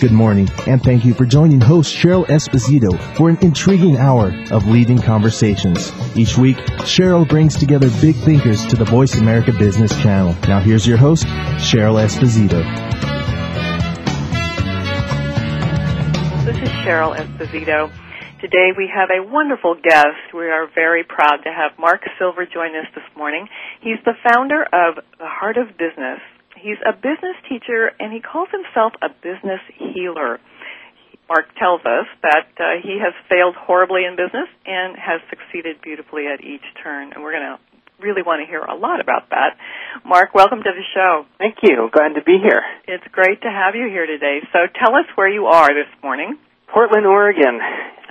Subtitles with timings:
[0.00, 4.66] Good morning, and thank you for joining host Cheryl Esposito for an intriguing hour of
[4.66, 5.92] leading conversations.
[6.16, 6.56] Each week,
[6.88, 10.34] Cheryl brings together big thinkers to the Voice America Business Channel.
[10.48, 11.26] Now here's your host,
[11.58, 12.64] Cheryl Esposito.
[16.46, 17.92] This is Cheryl Esposito.
[18.40, 20.32] Today we have a wonderful guest.
[20.32, 23.48] We are very proud to have Mark Silver join us this morning.
[23.82, 26.20] He's the founder of The Heart of Business,
[26.62, 30.38] He's a business teacher and he calls himself a business healer.
[31.28, 36.26] Mark tells us that uh, he has failed horribly in business and has succeeded beautifully
[36.26, 37.12] at each turn.
[37.12, 37.58] And we're going to
[38.02, 39.56] really want to hear a lot about that.
[40.04, 41.24] Mark, welcome to the show.
[41.38, 41.88] Thank you.
[41.92, 42.62] Glad to be here.
[42.88, 44.40] It's great to have you here today.
[44.52, 46.38] So tell us where you are this morning.
[46.72, 47.58] Portland, Oregon.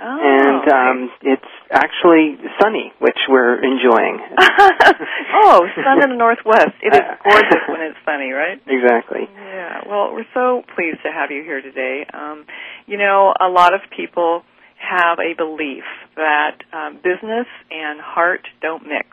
[0.02, 4.18] Oh, and um, it's actually sunny, which we're enjoying.
[4.38, 6.72] oh, sun in the northwest.
[6.82, 8.60] It is gorgeous when it's sunny, right?
[8.66, 9.28] Exactly.
[9.34, 9.82] Yeah.
[9.86, 12.06] Well, we're so pleased to have you here today.
[12.12, 12.46] Um,
[12.86, 14.42] you know, a lot of people
[14.80, 15.84] have a belief
[16.16, 19.08] that um, business and heart don't mix.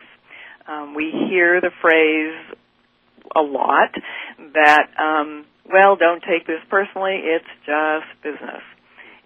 [0.68, 2.56] Um, we hear the phrase
[3.36, 3.92] a lot
[4.54, 7.20] that, um, well, don't take this personally.
[7.24, 8.64] It's just business.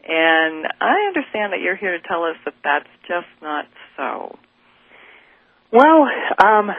[0.07, 3.65] And I understand that you're here to tell us that that's just not
[3.97, 4.37] so.
[5.71, 6.07] Well,
[6.43, 6.71] um,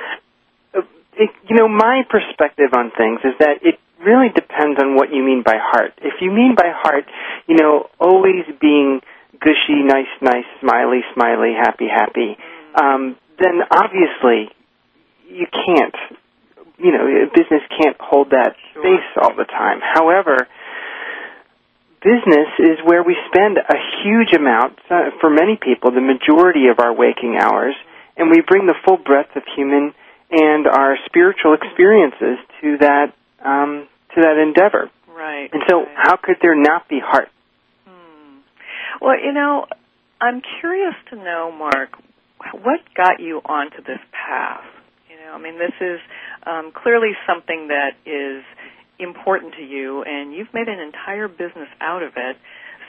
[1.17, 5.23] it, you know, my perspective on things is that it really depends on what you
[5.23, 5.95] mean by heart.
[6.03, 7.05] If you mean by heart,
[7.47, 9.01] you know, always being
[9.39, 12.37] gushy, nice, nice, smiley, smiley, happy, happy,
[12.75, 14.51] um, then obviously
[15.29, 15.95] you can't,
[16.79, 18.83] you know, business can't hold that Sure.
[18.83, 19.81] space all the time.
[19.83, 20.49] However,
[22.03, 26.79] business is where we spend a huge amount, uh, for many people, the majority of
[26.79, 27.75] our waking hours,
[28.17, 29.95] and we bring the full breadth of human
[30.31, 33.13] and our spiritual experiences to that
[33.45, 34.91] um, to that endeavor.
[35.09, 35.49] Right.
[35.53, 35.89] And so, right.
[35.97, 37.29] how could there not be heart?
[37.87, 38.39] Hmm.
[39.01, 39.67] Well, you know,
[40.21, 41.91] I'm curious to know, Mark,
[42.63, 44.65] what got you onto this path?
[45.11, 46.01] You know, I mean, this is
[46.47, 48.45] um, clearly something that is
[49.03, 52.37] important to you, and you've made an entire business out of it.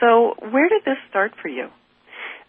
[0.00, 1.68] So, where did this start for you?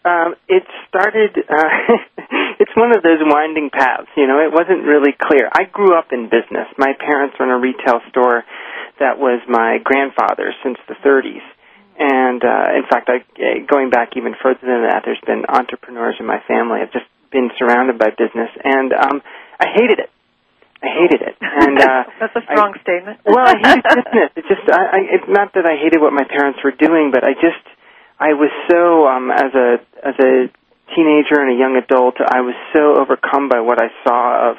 [0.04, 1.36] Um, it started.
[1.36, 1.70] Uh,
[2.60, 4.08] it's one of those winding paths.
[4.16, 5.50] You know, it wasn't really clear.
[5.52, 6.66] I grew up in business.
[6.78, 8.44] My parents run a retail store
[8.98, 11.44] that was my grandfather's since the 30s.
[11.98, 16.16] And uh, in fact, I, uh, going back even further than that, there's been entrepreneurs
[16.20, 16.80] in my family.
[16.80, 19.22] I've just been surrounded by business, and um,
[19.58, 20.10] I hated it.
[20.86, 23.20] I hated it, and uh, that's a strong I, statement.
[23.26, 24.30] well, I hated business.
[24.38, 27.26] It's just, I, I, it's not that I hated what my parents were doing, but
[27.26, 27.64] I just,
[28.18, 29.68] I was so, um, as a
[30.06, 30.48] as a
[30.94, 34.56] teenager and a young adult, I was so overcome by what I saw of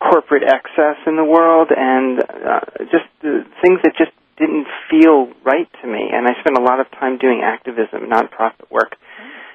[0.00, 5.68] corporate excess in the world and uh, just the things that just didn't feel right
[5.82, 6.08] to me.
[6.14, 8.96] And I spent a lot of time doing activism, nonprofit work.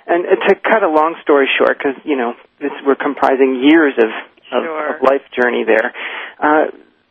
[0.06, 3.94] And uh, to cut a long story short, because you know this, we're comprising years
[3.98, 4.12] of
[4.54, 4.96] of, Sure.
[4.96, 5.94] of life journey there.
[6.40, 6.66] Uh,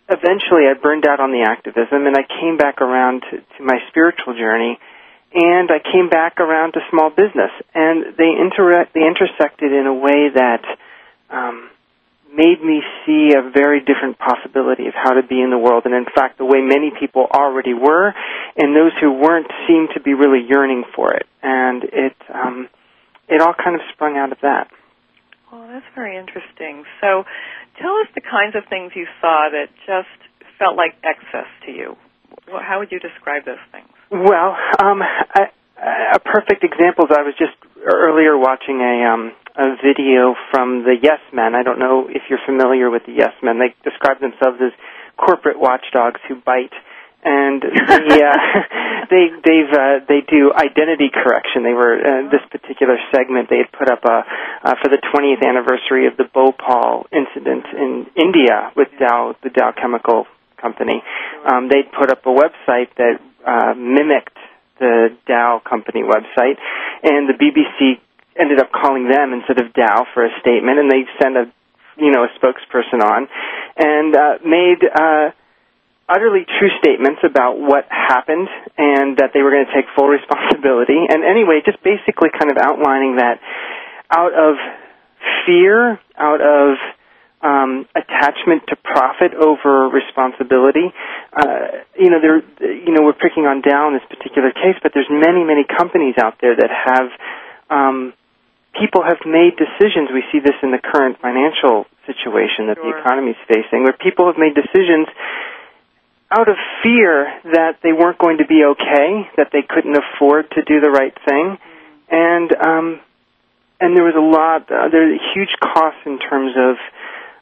[0.08, 3.78] eventually, I burned out on the activism, and I came back around to, to my
[3.88, 4.78] spiritual journey,
[5.34, 9.94] and I came back around to small business, and they interact, they intersected in a
[9.94, 10.62] way that
[11.31, 11.70] um,
[12.34, 15.94] made me see a very different possibility of how to be in the world, and
[15.94, 18.12] in fact, the way many people already were,
[18.56, 22.69] and those who weren't seemed to be really yearning for it, and it um,
[23.28, 24.69] it all kind of sprung out of that.
[25.52, 26.84] Well, that's very interesting.
[27.04, 27.25] So,
[27.76, 30.08] tell us the kinds of things you saw that just
[30.58, 31.96] felt like excess to you.
[32.49, 33.93] How would you describe those things?
[34.10, 35.44] Well, um, a,
[36.16, 37.52] a perfect example is I was just
[37.84, 41.54] earlier watching a um, a video from the Yes Men.
[41.54, 43.60] I don't know if you're familiar with the Yes Men.
[43.60, 44.72] They describe themselves as
[45.20, 46.72] corporate watchdogs who bite,
[47.22, 48.36] and they uh,
[49.10, 51.62] they they've uh, they do identity correction.
[51.62, 53.48] They were uh, this particular segment.
[53.48, 54.26] They had put up a
[54.64, 59.72] uh, for the 20th anniversary of the Bhopal incident in India with Dow, the Dow
[59.72, 60.26] Chemical
[60.60, 61.02] Company.
[61.46, 64.38] Um, they put up a website that uh, mimicked
[64.78, 66.58] the Dow Company website,
[67.02, 68.00] and the BBC
[68.34, 71.52] ended up calling them instead of Dow for a statement, and they sent a
[71.96, 73.28] you know, a spokesperson on,
[73.76, 75.30] and uh, made uh,
[76.12, 81.00] utterly true statements about what happened and that they were going to take full responsibility.
[81.09, 83.41] And anyway, just basically kind of outlining that
[84.12, 84.61] out of
[85.47, 86.76] fear, out of
[87.43, 90.93] um, attachment to profit over responsibility.
[91.32, 94.93] Uh, you know, there, you know, we're picking on Dow in this particular case, but
[94.94, 97.09] there's many, many companies out there that have
[97.67, 98.14] um,
[98.79, 100.09] people have made decisions.
[100.14, 102.87] We see this in the current financial situation that sure.
[102.87, 105.11] the economy is facing, where people have made decisions
[106.32, 110.62] out of fear that they weren't going to be okay, that they couldn't afford to
[110.62, 111.58] do the right thing,
[112.11, 113.00] and um,
[113.81, 114.70] and there was a lot.
[114.70, 116.76] Uh, are huge costs in terms of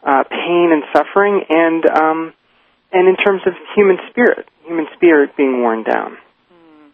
[0.03, 2.35] uh, pain and suffering, and um,
[2.93, 6.19] and in terms of human spirit, human spirit being worn down.
[6.51, 6.89] Hmm.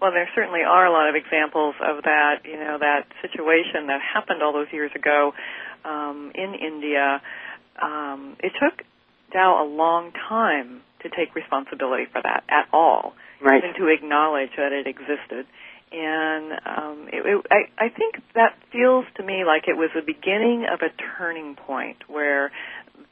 [0.00, 2.42] Well, there certainly are a lot of examples of that.
[2.44, 5.34] You know, that situation that happened all those years ago
[5.84, 7.20] um, in India.
[7.82, 8.84] Um, it took
[9.32, 13.62] Dow a long time to take responsibility for that at all, right.
[13.62, 15.46] and to acknowledge that it existed
[15.94, 20.02] and um, it, it, I, I think that feels to me like it was the
[20.02, 22.50] beginning of a turning point where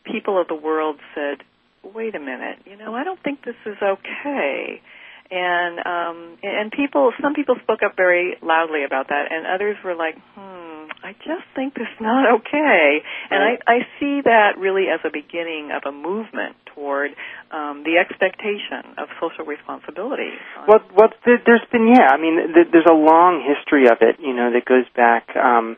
[0.05, 1.47] people of the world said,
[1.94, 4.83] "Wait a minute, you know, I don't think this is okay."
[5.31, 9.94] And um, and people, some people spoke up very loudly about that, and others were
[9.94, 10.72] like, "Hmm."
[11.03, 13.03] I just think this is not okay.
[13.31, 17.11] And I, I see that really as a beginning of a movement toward
[17.51, 20.31] um, the expectation of social responsibility.
[20.69, 22.09] Well, well, there's been yeah.
[22.11, 24.21] I mean, there's a long history of it.
[24.21, 25.77] You know, that goes back, um,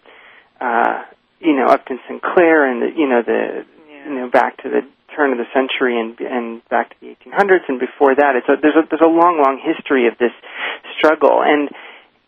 [0.60, 1.02] uh,
[1.40, 4.08] you know, Upton Sinclair and the, you know the yeah.
[4.08, 4.82] you know back to the
[5.16, 8.36] turn of the century and and back to the 1800s and before that.
[8.36, 10.32] It's a, there's a there's a long long history of this
[10.98, 11.70] struggle and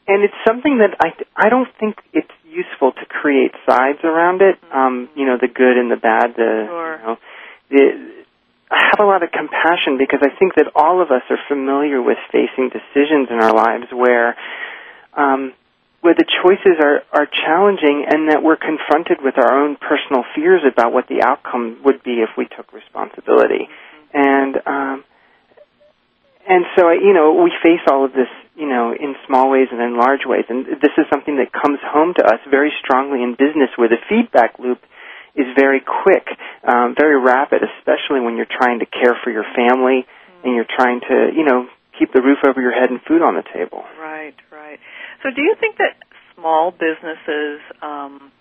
[0.06, 4.56] and it's something that I I don't think it's useful to create sides around it.
[4.72, 6.34] Um, you know, the good and the bad.
[6.36, 6.96] The sure.
[6.96, 7.16] you know,
[7.70, 8.24] the,
[8.70, 12.00] I have a lot of compassion because I think that all of us are familiar
[12.00, 14.36] with facing decisions in our lives where
[15.14, 15.52] um,
[16.00, 20.62] where the choices are are challenging and that we're confronted with our own personal fears
[20.66, 23.68] about what the outcome would be if we took responsibility.
[24.12, 25.04] And um,
[26.48, 29.80] and so, you know, we face all of this, you know, in small ways and
[29.80, 30.44] in large ways.
[30.48, 34.00] And this is something that comes home to us very strongly in business where the
[34.08, 34.80] feedback loop
[35.36, 36.24] is very quick,
[36.64, 40.08] um, very rapid, especially when you're trying to care for your family
[40.42, 41.68] and you're trying to, you know,
[41.98, 43.84] keep the roof over your head and food on the table.
[44.00, 44.80] Right, right.
[45.22, 45.96] So do you think that
[46.34, 48.32] small businesses um,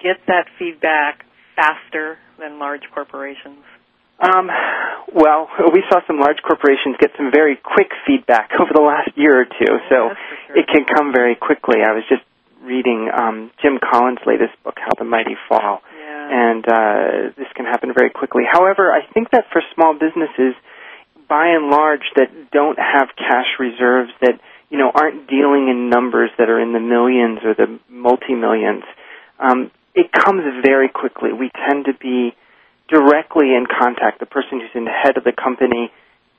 [0.00, 1.24] get that feedback
[1.56, 3.64] faster than large corporations?
[4.18, 4.50] Um,
[5.14, 9.40] well, we saw some large corporations get some very quick feedback over the last year
[9.40, 10.10] or two, so
[10.46, 10.58] sure.
[10.58, 11.76] it can come very quickly.
[11.86, 12.22] I was just
[12.62, 16.50] reading um, Jim Collins' latest book, How the Mighty Fall, yeah.
[16.52, 18.42] and uh, this can happen very quickly.
[18.50, 20.54] However, I think that for small businesses,
[21.28, 26.30] by and large, that don't have cash reserves, that you know aren't dealing in numbers
[26.38, 28.82] that are in the millions or the multi millions,
[29.38, 31.32] um, it comes very quickly.
[31.32, 32.34] We tend to be
[32.88, 34.20] directly in contact.
[34.20, 35.92] The person who's in the head of the company,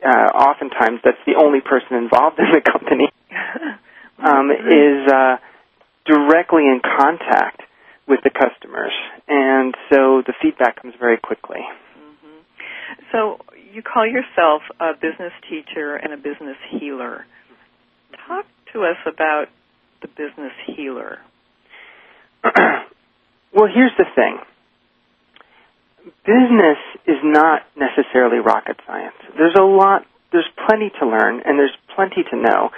[0.04, 3.10] uh, oftentimes that's the only person involved in the company,
[4.20, 5.38] um, is uh,
[6.06, 7.62] directly in contact
[8.08, 8.92] with the customers,
[9.28, 11.62] and so the feedback comes very quickly.
[11.62, 13.04] Mm-hmm.
[13.12, 13.38] So
[13.72, 17.26] you call yourself a business teacher and a business healer.
[18.28, 19.46] Talk to us about
[20.02, 21.20] the business healer.
[22.44, 24.40] well, here's the thing
[26.26, 29.16] business is not necessarily rocket science.
[29.38, 32.70] There's a lot, there's plenty to learn, and there's plenty to know,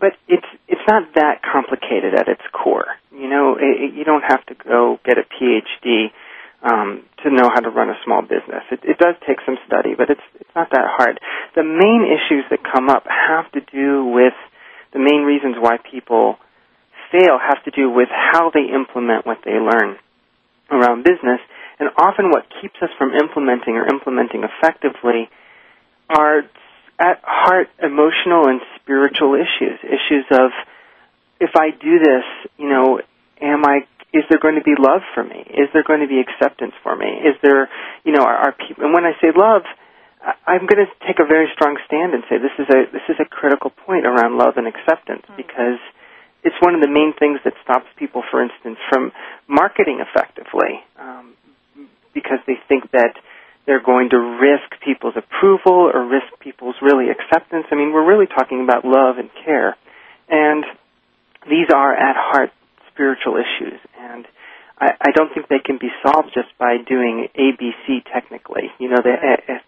[0.00, 2.86] but it's it's not that complicated at its core.
[3.12, 6.10] You know, it, you don't have to go get a PhD
[6.62, 8.62] um, to know how to run a small business.
[8.70, 11.20] It, it does take some study, but it's it's not that hard.
[11.54, 14.34] The main issues that come up have to do with
[14.92, 16.38] the main reasons why people
[17.10, 19.96] fail have to do with how they implement what they learn
[20.70, 21.40] around business
[21.78, 25.28] and often what keeps us from implementing or implementing effectively
[26.08, 26.42] are
[26.98, 29.78] at heart emotional and spiritual issues.
[29.84, 30.50] Issues of
[31.40, 32.24] if I do this,
[32.56, 33.00] you know,
[33.40, 35.44] am I is there going to be love for me?
[35.52, 37.06] Is there going to be acceptance for me?
[37.06, 37.68] Is there,
[38.04, 38.84] you know, are, are people?
[38.84, 39.62] And when I say love,
[40.46, 43.16] I'm going to take a very strong stand and say this is a this is
[43.20, 45.36] a critical point around love and acceptance mm-hmm.
[45.36, 45.78] because
[46.42, 49.12] it's one of the main things that stops people, for instance, from
[49.46, 50.80] marketing effectively.
[50.98, 51.34] Um,
[52.14, 53.14] because they think that
[53.66, 57.66] they're going to risk people's approval or risk people's really acceptance.
[57.70, 59.76] I mean, we're really talking about love and care.
[60.28, 60.64] And
[61.44, 62.50] these are at heart
[62.92, 63.78] spiritual issues.
[63.98, 64.26] And
[64.78, 68.72] I, I don't think they can be solved just by doing ABC technically.
[68.78, 69.14] You know, they,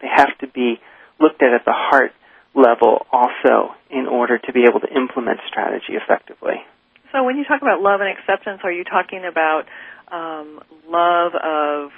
[0.01, 0.81] they have to be
[1.21, 2.13] looked at at the heart
[2.55, 6.65] level also in order to be able to implement strategy effectively.
[7.13, 9.65] So when you talk about love and acceptance, are you talking about
[10.11, 11.91] um, love of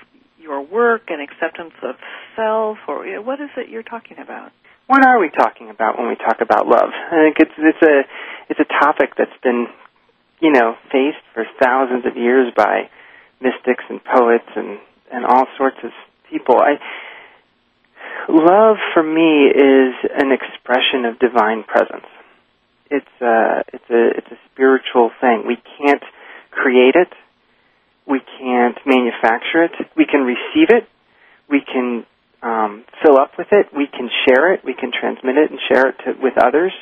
[0.43, 1.95] your work and acceptance of
[2.37, 4.53] self, or what is it you're talking about?
[4.87, 6.91] What are we talking about when we talk about love?
[6.91, 8.03] I think it's it's a
[8.51, 9.67] it's a topic that's been
[10.41, 12.91] you know faced for thousands of years by
[13.41, 14.79] mystics and poets and
[15.11, 15.91] and all sorts of
[16.31, 16.57] people.
[16.59, 16.77] I
[18.29, 22.07] love for me is an expression of divine presence.
[22.91, 25.45] It's a it's a it's a spiritual thing.
[25.47, 26.03] We can't
[26.51, 27.13] create it.
[28.07, 29.73] We can't manufacture it.
[29.97, 30.89] We can receive it.
[31.49, 32.05] We can
[32.43, 33.67] um, fill up with it.
[33.75, 34.65] We can share it.
[34.65, 36.73] We can transmit it and share it to, with others.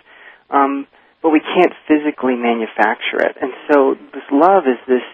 [0.51, 0.87] Um,
[1.23, 3.37] but we can't physically manufacture it.
[3.41, 5.05] And so this love is this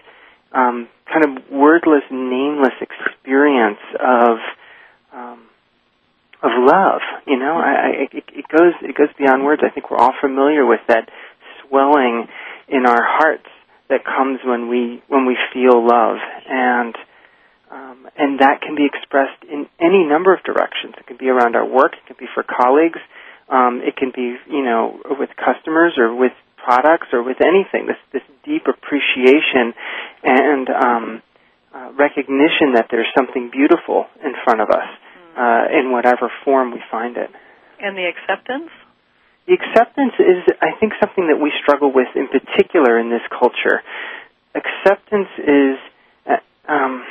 [0.53, 4.37] um, kind of wordless, nameless experience of
[5.13, 5.43] um,
[6.41, 7.01] of love.
[7.25, 9.61] You know, I, I, it, it goes it goes beyond words.
[9.65, 11.09] I think we're all familiar with that
[11.61, 12.27] swelling
[12.69, 13.47] in our hearts
[13.89, 16.17] that comes when we when we feel love,
[16.49, 16.95] and
[17.71, 20.95] um, and that can be expressed in any number of directions.
[20.97, 21.93] It can be around our work.
[21.93, 22.99] It can be for colleagues.
[23.49, 27.87] Um, it can be you know with customers or with products or with anything.
[27.87, 29.73] This this deep appreciation
[30.23, 31.21] and um,
[31.73, 34.87] uh, recognition that there's something beautiful in front of us
[35.37, 37.29] uh, in whatever form we find it.
[37.79, 38.71] And the acceptance?
[39.47, 43.81] The acceptance is, I think, something that we struggle with in particular in this culture.
[44.53, 45.77] Acceptance is,
[46.25, 46.37] uh,
[46.67, 47.05] um,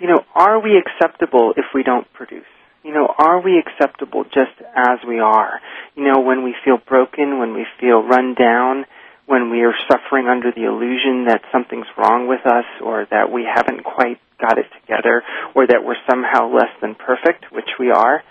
[0.00, 2.50] you know, are we acceptable if we don't produce?
[2.82, 5.60] You know, are we acceptable just as we are?
[5.94, 8.84] You know, when we feel broken, when we feel run down,
[9.26, 13.44] when we are suffering under the illusion that something's wrong with us or that we
[13.44, 15.22] haven't quite got it together
[15.54, 18.24] or that we're somehow less than perfect, which we are,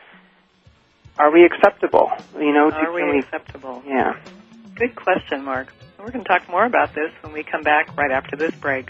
[1.20, 2.10] are we acceptable?
[2.36, 3.84] You know, are we, we acceptable?
[3.86, 4.18] Yeah.
[4.76, 5.74] Good question, Mark.
[6.00, 8.90] We're going to talk more about this when we come back right after this break.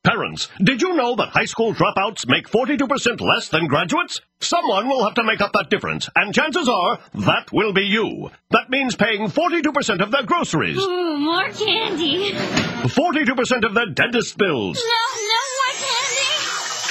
[0.03, 4.21] Parents, did you know that high school dropouts make 42% less than graduates?
[4.41, 8.31] Someone will have to make up that difference, and chances are that will be you.
[8.51, 10.79] That means paying 42% of their groceries.
[10.79, 12.33] Ooh, more candy.
[12.33, 14.83] 42% of their dentist bills.
[14.83, 16.28] No, no more candy.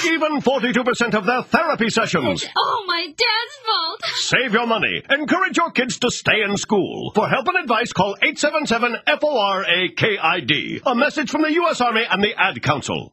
[0.04, 2.42] Even 42% of their therapy sessions.
[2.42, 4.00] It's all my dad's fault.
[4.16, 5.02] Save your money.
[5.10, 7.12] Encourage your kids to stay in school.
[7.14, 10.82] For help and advice, call 877-FORAKID.
[10.86, 11.80] A message from the U.S.
[11.80, 13.12] Army and the Ad Council.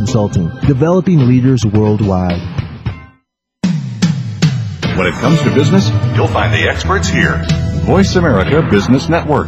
[0.01, 2.41] Consulting, developing leaders worldwide.
[4.97, 7.45] When it comes to business, you'll find the experts here.
[7.85, 9.47] Voice America Business Network.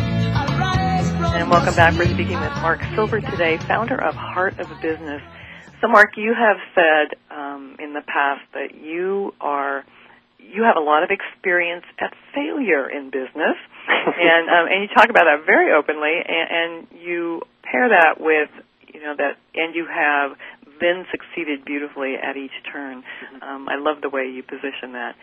[1.45, 1.93] And welcome back.
[1.93, 5.21] We're speaking with Mark Silver today, founder of Heart of Business.
[5.79, 9.85] So Mark, you have said um, in the past that you are
[10.39, 15.13] you have a lot of experience at failure in business, and um, and you talk
[15.13, 18.49] about that very openly, and, and you pair that with
[18.91, 20.31] you know that, and you have
[20.81, 23.03] then succeeded beautifully at each turn.
[23.45, 25.13] Um, I love the way you position that.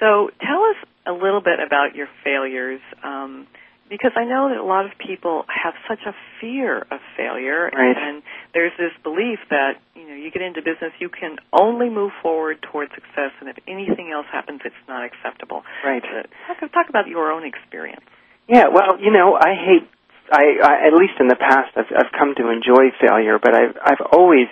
[0.00, 2.80] So tell us a little bit about your failures.
[3.04, 3.46] Um,
[3.88, 7.96] because I know that a lot of people have such a fear of failure, Right.
[7.96, 12.12] and there's this belief that you know you get into business, you can only move
[12.22, 15.64] forward towards success, and if anything else happens, it's not acceptable.
[15.84, 16.02] Right.
[16.02, 16.22] Uh,
[16.54, 18.04] talk, talk about your own experience.
[18.48, 19.88] Yeah, well, you know, I hate.
[20.32, 23.76] I, I at least in the past, I've I've come to enjoy failure, but I've
[23.82, 24.48] I've always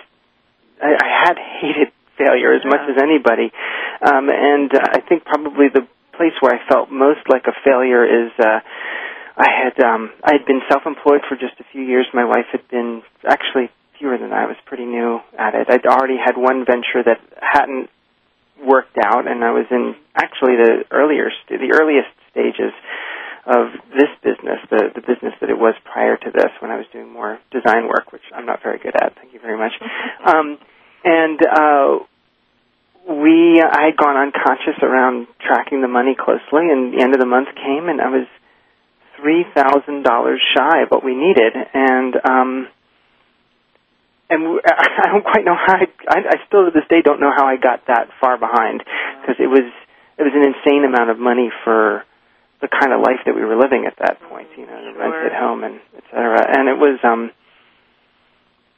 [0.81, 3.51] I, I had hated failure as much as anybody,
[4.01, 8.05] um, and uh, I think probably the place where I felt most like a failure
[8.05, 8.31] is.
[8.39, 8.59] Uh,
[9.37, 12.07] I had um, I had been self-employed for just a few years.
[12.13, 15.67] My wife had been actually fewer than I was pretty new at it.
[15.69, 17.89] I'd already had one venture that hadn't
[18.63, 22.71] worked out, and I was in actually the earlier st- the earliest stages
[23.45, 26.87] of this business, the the business that it was prior to this, when I was
[26.93, 29.15] doing more design work, which I'm not very good at.
[29.15, 29.73] Thank you very much.
[30.25, 30.57] Um,
[31.03, 31.99] and uh,
[33.07, 37.27] we, I had gone unconscious around tracking the money closely, and the end of the
[37.27, 38.25] month came, and I was
[39.19, 42.67] three thousand dollars shy of what we needed, and um,
[44.29, 47.31] and I don't quite know how I, I, I still to this day don't know
[47.35, 48.83] how I got that far behind
[49.21, 49.65] because it was
[50.17, 52.03] it was an insane amount of money for
[52.61, 55.11] the kind of life that we were living at that point, you know, the Sure.
[55.11, 56.57] rented home and et cetera.
[56.57, 57.31] And it was um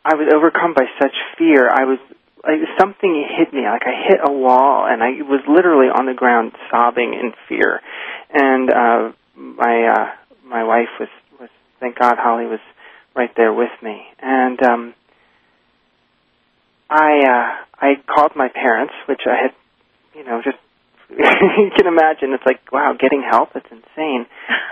[0.03, 1.69] I was overcome by such fear.
[1.69, 1.99] I was
[2.43, 6.13] like something hit me, like I hit a wall and I was literally on the
[6.13, 7.81] ground sobbing in fear.
[8.33, 10.07] And uh my uh
[10.49, 11.49] my wife was was
[11.79, 12.59] thank God Holly was
[13.15, 14.01] right there with me.
[14.19, 14.93] And um
[16.89, 19.51] I uh I called my parents, which I had
[20.15, 20.57] you know, just
[21.09, 24.25] you can imagine it's like, wow, getting help, it's insane.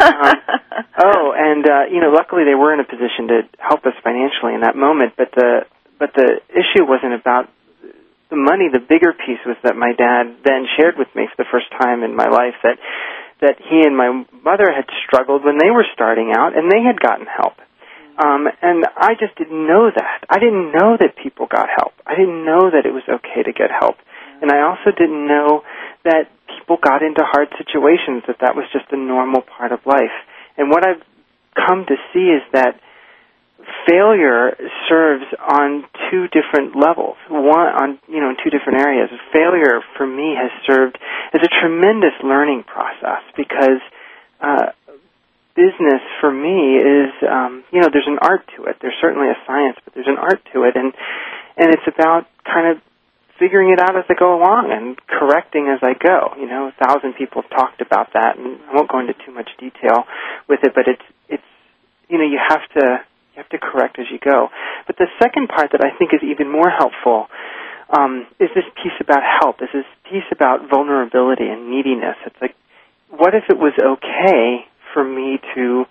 [0.03, 0.35] Um,
[0.99, 4.53] oh, and uh, you know, luckily they were in a position to help us financially
[4.53, 5.63] in that moment, but the
[5.97, 7.47] but the issue wasn't about
[8.29, 8.67] the money.
[8.67, 12.03] The bigger piece was that my dad then shared with me for the first time
[12.03, 12.75] in my life that
[13.41, 16.99] that he and my mother had struggled when they were starting out and they had
[16.99, 17.59] gotten help.
[18.15, 20.23] Um, and I just didn't know that.
[20.29, 21.91] I didn't know that people got help.
[22.07, 23.97] I didn't know that it was okay to get help.
[24.41, 25.63] And I also didn't know
[26.03, 30.15] that people got into hard situations, that that was just a normal part of life.
[30.57, 31.03] And what I've
[31.55, 32.79] come to see is that
[33.87, 34.55] failure
[34.89, 37.17] serves on two different levels.
[37.29, 39.09] One on you know in two different areas.
[39.33, 40.97] Failure for me has served
[41.33, 43.81] as a tremendous learning process because
[44.41, 44.71] uh,
[45.55, 48.77] business for me is um, you know there's an art to it.
[48.81, 50.93] There's certainly a science, but there's an art to it, and
[51.57, 52.83] and it's about kind of
[53.39, 56.35] figuring it out as I go along and correcting as I go.
[56.39, 59.31] You know, a thousand people have talked about that, and I won't go into too
[59.31, 60.05] much detail
[60.47, 61.49] with it, but it's it's
[62.09, 63.03] you know you have to
[63.35, 64.49] you have to correct as you go.
[64.87, 67.27] But the second part that I think is even more helpful
[67.91, 69.61] um, is this piece about help.
[69.61, 72.15] Is this piece about vulnerability and neediness.
[72.25, 72.55] It's like,
[73.09, 75.85] what if it was okay for me to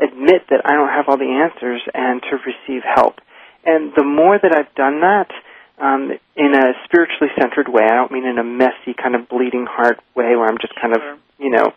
[0.00, 3.20] admit that I don't have all the answers and to receive help?
[3.64, 5.30] And the more that I've done that,
[5.78, 7.82] um, in a spiritually centered way.
[7.82, 10.94] I don't mean in a messy kind of bleeding heart way where I'm just kind
[10.94, 11.02] of
[11.38, 11.72] you know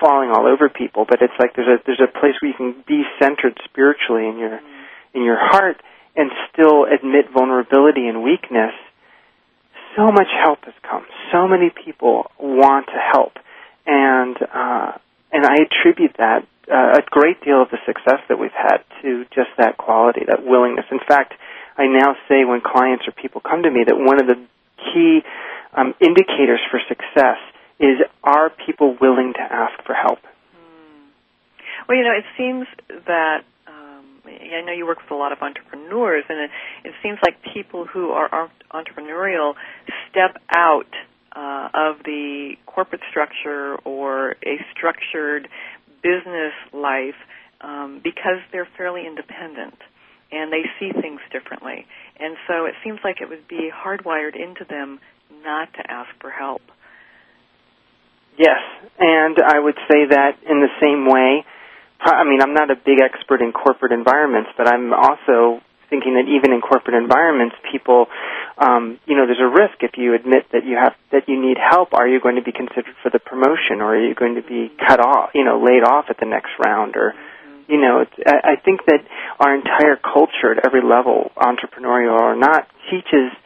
[0.00, 1.04] falling all over people.
[1.08, 4.38] But it's like there's a there's a place where you can be centered spiritually in
[4.38, 4.60] your
[5.14, 5.76] in your heart
[6.16, 8.74] and still admit vulnerability and weakness.
[9.96, 11.04] So much help has come.
[11.32, 13.32] So many people want to help,
[13.86, 14.92] and uh,
[15.32, 19.24] and I attribute that uh, a great deal of the success that we've had to
[19.34, 20.86] just that quality, that willingness.
[20.90, 21.34] In fact,
[21.76, 24.38] I now say when clients or people come to me that one of the
[24.92, 25.20] key
[25.74, 27.38] um, indicators for success
[27.80, 30.20] is are people willing to ask for help?
[31.88, 32.66] Well, you know, it seems
[33.06, 36.50] that um, I know you work with a lot of entrepreneurs, and it,
[36.84, 39.54] it seems like people who are are entrepreneurial
[40.10, 40.86] step out
[41.34, 45.48] uh, of the corporate structure or a structured
[46.02, 47.18] business life
[47.60, 49.74] um, because they're fairly independent
[50.32, 51.86] and they see things differently.
[52.18, 55.00] And so it seems like it would be hardwired into them
[55.42, 56.62] not to ask for help.
[58.40, 58.56] Yes,
[58.98, 61.44] and I would say that in the same way.
[62.00, 66.24] I mean, I'm not a big expert in corporate environments, but I'm also thinking that
[66.24, 68.06] even in corporate environments, people,
[68.56, 71.58] um, you know, there's a risk if you admit that you have that you need
[71.60, 71.92] help.
[71.92, 74.72] Are you going to be considered for the promotion, or are you going to be
[74.88, 77.12] cut off, you know, laid off at the next round, or
[77.68, 79.04] you know, it's, I think that
[79.38, 83.36] our entire culture at every level, entrepreneurial or not, teaches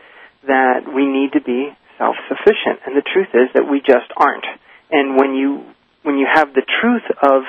[0.47, 2.87] that we need to be self-sufficient.
[2.87, 4.47] And the truth is that we just aren't.
[4.91, 5.65] And when you
[6.03, 7.43] when you have the truth of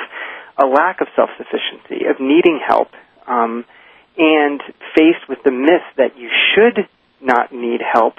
[0.58, 2.88] a lack of self-sufficiency, of needing help,
[3.28, 3.66] um,
[4.18, 4.62] and
[4.96, 6.88] faced with the myth that you should
[7.22, 8.16] not need help,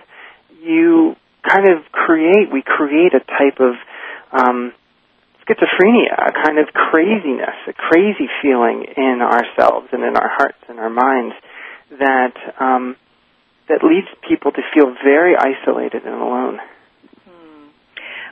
[0.62, 1.16] you
[1.48, 3.74] kind of create, we create a type of
[4.32, 4.72] um,
[5.46, 10.78] schizophrenia, a kind of craziness, a crazy feeling in ourselves and in our hearts and
[10.78, 11.34] our minds
[11.98, 12.96] that um,
[13.68, 16.58] that leads people to feel very isolated and alone.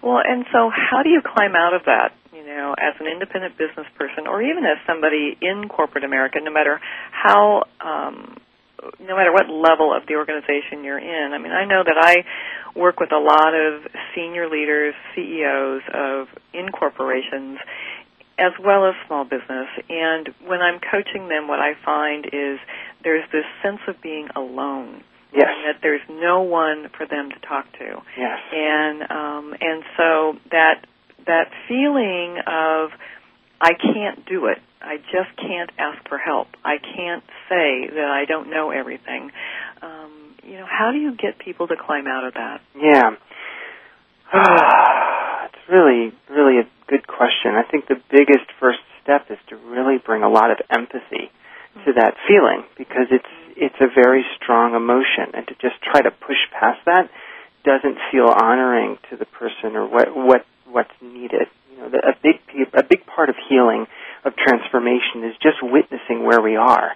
[0.05, 2.13] Well, and so how do you climb out of that?
[2.35, 6.53] You know, as an independent business person, or even as somebody in corporate America, no
[6.53, 6.79] matter
[7.11, 8.37] how, um,
[9.01, 11.33] no matter what level of the organization you're in.
[11.33, 13.81] I mean, I know that I work with a lot of
[14.15, 17.57] senior leaders, CEOs of in corporations,
[18.37, 19.69] as well as small business.
[19.89, 22.59] And when I'm coaching them, what I find is
[23.03, 25.03] there's this sense of being alone
[25.35, 25.49] Yes.
[25.49, 28.03] and that there's no one for them to talk to.
[28.17, 28.39] Yes.
[28.53, 30.87] And um, and so that
[31.27, 32.91] that feeling of
[33.61, 34.59] I can't do it.
[34.81, 36.49] I just can't ask for help.
[36.65, 39.31] I can't say that I don't know everything.
[39.81, 42.61] Um, you know, how do you get people to climb out of that?
[42.77, 43.17] Yeah.
[45.45, 47.53] it's really, really a good question.
[47.55, 51.31] I think the biggest first step is to really bring a lot of empathy
[51.87, 56.11] to that feeling because it's it's a very strong emotion and to just try to
[56.11, 57.11] push past that
[57.65, 61.49] doesn't feel honoring to the person or what what what's needed.
[61.73, 62.37] You know, the, a big
[62.75, 63.87] a big part of healing
[64.25, 66.93] of transformation is just witnessing where we are.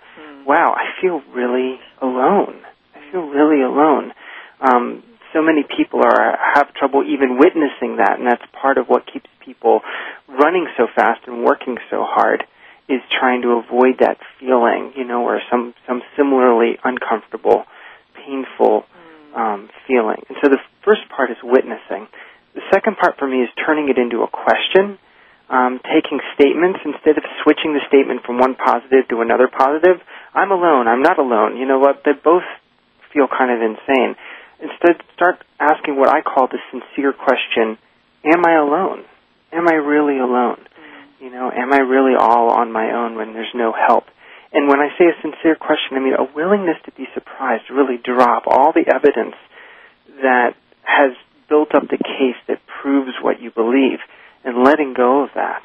[0.47, 2.63] Wow, I feel really alone.
[2.95, 4.13] I feel really alone.
[4.61, 9.05] Um, so many people are have trouble even witnessing that, and that's part of what
[9.11, 9.81] keeps people
[10.29, 12.45] running so fast and working so hard
[12.89, 17.65] is trying to avoid that feeling, you know, or some some similarly uncomfortable,
[18.17, 18.85] painful
[19.37, 20.25] um, feeling.
[20.29, 22.09] And so the first part is witnessing.
[22.55, 24.99] The second part for me is turning it into a question,
[25.51, 30.01] um, taking statements instead of switching the statement from one positive to another positive.
[30.35, 30.89] I'm alone.
[30.89, 31.57] I'm not alone.
[31.57, 32.03] You know what?
[32.05, 32.49] They both
[33.13, 34.17] feel kind of insane.
[34.61, 37.77] Instead, start asking what I call the sincere question:
[38.25, 39.05] Am I alone?
[39.53, 40.59] Am I really alone?
[41.21, 44.05] You know, am I really all on my own when there's no help?
[44.53, 47.99] And when I say a sincere question, I mean a willingness to be surprised, really
[47.99, 49.35] drop all the evidence
[50.23, 51.13] that has
[51.49, 53.99] built up the case that proves what you believe
[54.45, 55.65] and letting go of that.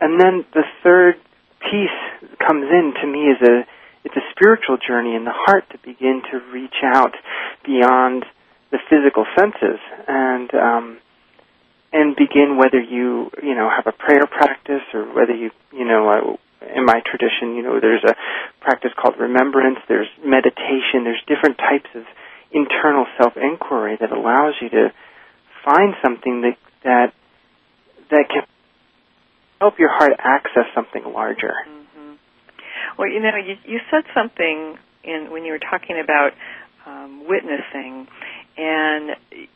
[0.00, 1.16] And then the third
[1.60, 3.66] piece comes in to me is a
[4.04, 7.12] it's a spiritual journey in the heart to begin to reach out
[7.64, 8.24] beyond
[8.70, 10.98] the physical senses and um
[11.96, 16.04] and begin whether you you know have a prayer practice or whether you you know
[16.08, 16.36] uh,
[16.76, 18.14] in my tradition you know there's a
[18.60, 22.04] practice called remembrance there's meditation there's different types of
[22.52, 24.92] internal self inquiry that allows you to
[25.64, 27.12] find something that that
[28.10, 28.44] that can
[29.60, 31.54] help your heart access something larger.
[32.98, 36.32] Well, you know, you, you said something in when you were talking about
[36.86, 38.06] um, witnessing,
[38.56, 39.10] and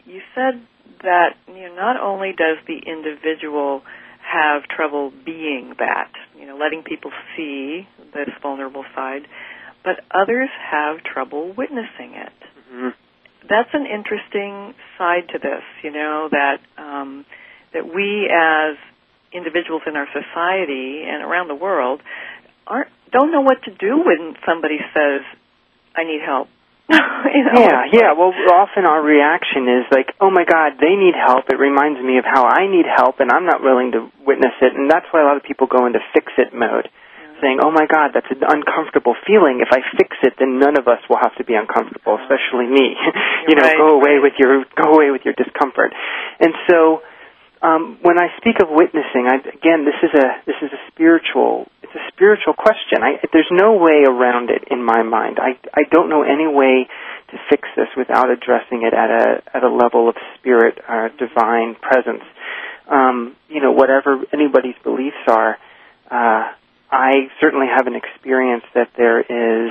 [0.04, 0.60] you said
[1.02, 3.82] that you know not only does the individual
[4.20, 9.22] have trouble being that, you know, letting people see this vulnerable side,
[9.82, 12.32] but others have trouble witnessing it.
[12.70, 12.94] Mhm.
[13.48, 17.24] That's an interesting side to this, you know, that um,
[17.72, 18.76] that we as
[19.32, 22.02] individuals in our society and around the world
[22.66, 25.22] aren't don't know what to do when somebody says,
[25.96, 26.48] "I need help."
[27.34, 27.54] you know?
[27.54, 28.10] Yeah, yeah.
[28.18, 32.18] Well, often our reaction is like, "Oh my God, they need help." It reminds me
[32.18, 34.74] of how I need help, and I'm not willing to witness it.
[34.74, 36.90] And that's why a lot of people go into fix-it mode,
[37.38, 39.62] saying, "Oh my God, that's an uncomfortable feeling.
[39.62, 42.98] If I fix it, then none of us will have to be uncomfortable, especially me."
[43.48, 44.26] you know, right, go away right.
[44.26, 45.94] with your go away with your discomfort.
[46.42, 47.06] And so,
[47.62, 51.68] um, when I speak of witnessing, I, again, this is a this is a spiritual
[51.82, 53.02] it's a spiritual question.
[53.02, 55.38] I, there's no way around it in my mind.
[55.38, 56.88] I I don't know any way
[57.30, 61.76] to fix this without addressing it at a at a level of spirit, uh, divine
[61.76, 62.24] presence.
[62.88, 65.58] Um, you know, whatever anybody's beliefs are,
[66.10, 66.44] uh,
[66.90, 69.70] I certainly have an experience that there is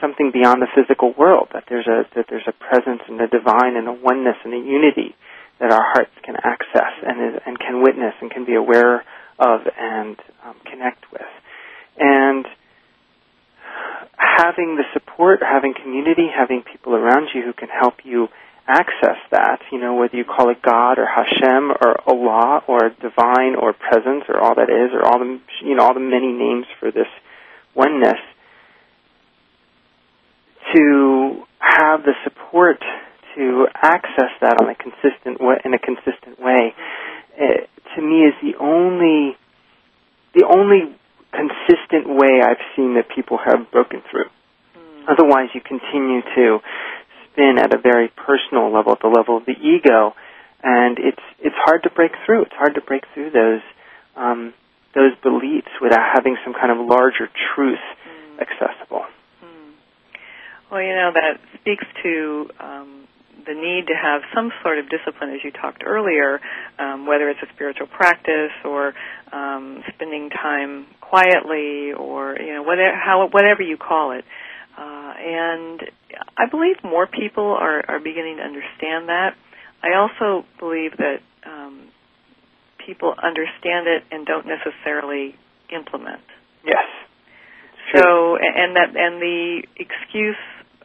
[0.00, 1.48] something beyond the physical world.
[1.52, 4.58] That there's a that there's a presence and a divine and a oneness and a
[4.58, 5.14] unity
[5.60, 9.04] that our hearts can access and is, and can witness and can be aware
[9.38, 11.22] of and um, connect with.
[11.98, 12.46] And
[14.16, 18.28] having the support, having community, having people around you who can help you
[18.68, 23.56] access that, you know, whether you call it God or Hashem or Allah or divine
[23.56, 26.66] or presence or all that is or all the, you know, all the many names
[26.78, 27.08] for this
[27.74, 28.18] oneness,
[30.74, 32.82] to have the support
[33.38, 36.74] to access that on a consistent way, in a consistent way,
[37.38, 39.38] uh, to me is the only
[40.34, 40.94] the only
[41.30, 44.26] consistent way I've seen that people have broken through.
[44.26, 45.04] Mm.
[45.08, 46.58] Otherwise, you continue to
[47.30, 50.14] spin at a very personal level, at the level of the ego,
[50.62, 52.42] and it's it's hard to break through.
[52.42, 53.62] It's hard to break through those
[54.16, 54.52] um,
[54.94, 58.42] those beliefs without having some kind of larger truth mm.
[58.42, 59.06] accessible.
[59.44, 59.72] Mm.
[60.72, 63.08] Well, you know that speaks to um,
[63.48, 66.38] the need to have some sort of discipline, as you talked earlier,
[66.78, 68.92] um, whether it's a spiritual practice or
[69.32, 74.24] um, spending time quietly, or you know whatever how whatever you call it.
[74.76, 75.80] Uh, and
[76.36, 79.34] I believe more people are, are beginning to understand that.
[79.82, 81.88] I also believe that um,
[82.86, 85.34] people understand it and don't necessarily
[85.74, 86.20] implement.
[86.64, 86.86] Yes.
[87.96, 90.36] So, and that, and the excuse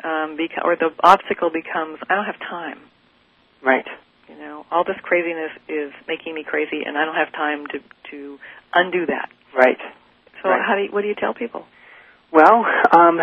[0.04, 2.80] um, beca- or the obstacle becomes, I don't have time.
[3.64, 3.86] Right.
[4.30, 7.80] You know, all this craziness is making me crazy, and I don't have time to
[8.12, 8.40] to
[8.74, 9.30] undo that.
[9.56, 9.78] Right.
[10.42, 10.62] So, right.
[10.66, 11.66] how do you, what do you tell people?
[12.34, 13.22] Well, um,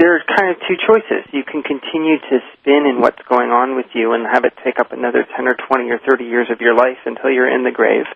[0.00, 1.28] there are kind of two choices.
[1.36, 4.80] You can continue to spin in what's going on with you and have it take
[4.80, 7.76] up another 10 or 20 or 30 years of your life until you're in the
[7.76, 8.08] grave.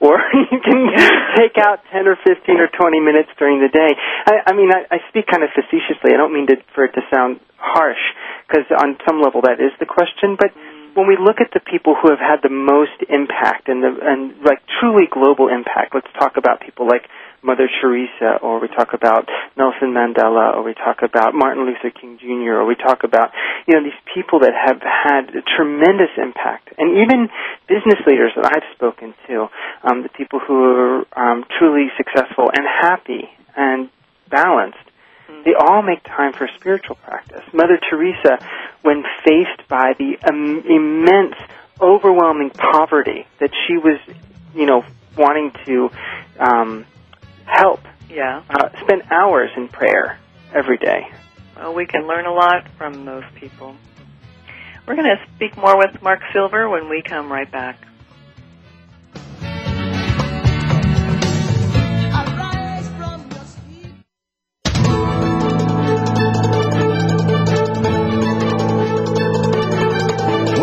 [0.00, 0.88] Or you can
[1.36, 3.92] take out 10 or 15 or 20 minutes during the day.
[4.24, 6.16] I, I mean, I, I speak kind of facetiously.
[6.16, 8.00] I don't mean to, for it to sound harsh,
[8.48, 10.48] because on some level that is the question, but
[10.96, 14.40] when we look at the people who have had the most impact and the and
[14.46, 17.04] like truly global impact, let's talk about people like
[17.44, 22.16] Mother Teresa, or we talk about Nelson Mandela, or we talk about Martin Luther King
[22.18, 23.32] Jr., or we talk about,
[23.68, 26.72] you know, these people that have had a tremendous impact.
[26.78, 27.28] And even
[27.68, 29.48] business leaders that I've spoken to,
[29.84, 33.90] um, the people who are um, truly successful and happy and
[34.30, 34.78] balanced,
[35.44, 37.42] they all make time for spiritual practice.
[37.52, 38.38] Mother Teresa,
[38.80, 41.34] when faced by the um, immense,
[41.78, 44.00] overwhelming poverty that she was,
[44.54, 44.82] you know,
[45.16, 45.90] wanting to
[46.38, 46.86] um,
[47.46, 47.80] help.
[48.10, 48.42] Yeah.
[48.48, 50.18] Uh, spend hours in prayer
[50.54, 51.08] every day.
[51.56, 53.76] Well, we can learn a lot from those people.
[54.86, 57.78] We're going to speak more with Mark Silver when we come right back.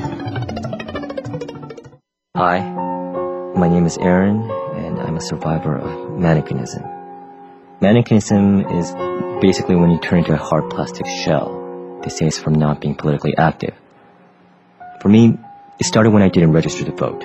[2.38, 2.60] Hi,
[3.56, 6.88] my name is Aaron, and I'm a survivor of mannequinism.
[7.82, 8.94] Mannequinism is
[9.42, 12.00] basically when you turn into a hard plastic shell.
[12.04, 13.74] They say it's from not being politically active.
[15.02, 15.38] For me,
[15.80, 17.24] it started when I didn't register to vote.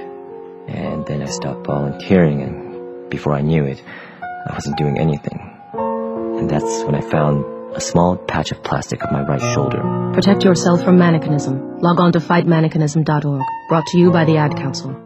[0.66, 3.83] And then I stopped volunteering, and before I knew it,
[4.22, 5.38] I wasn't doing anything.
[5.74, 7.44] And that's when I found
[7.76, 9.83] a small patch of plastic on my right shoulder.
[10.14, 11.83] Protect yourself from mannequinism.
[11.83, 13.42] Log on to fightmannequinism.org.
[13.68, 15.06] Brought to you by the Ad Council.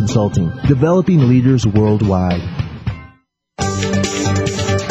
[0.00, 2.40] Consulting, developing leaders worldwide.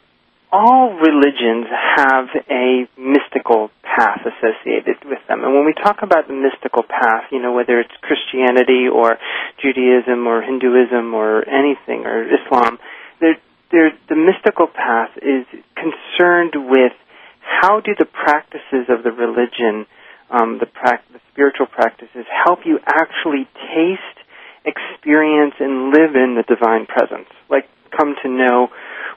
[0.53, 5.45] all religions have a mystical path associated with them.
[5.45, 9.19] And when we talk about the mystical path, you know, whether it's Christianity or
[9.63, 12.79] Judaism or Hinduism or anything or Islam,
[13.21, 13.39] they're,
[13.71, 15.47] they're, the mystical path is
[15.79, 16.93] concerned with
[17.41, 19.87] how do the practices of the religion,
[20.31, 24.19] um, the, pra- the spiritual practices, help you actually taste,
[24.65, 27.31] experience, and live in the divine presence?
[27.49, 28.69] Like, come to know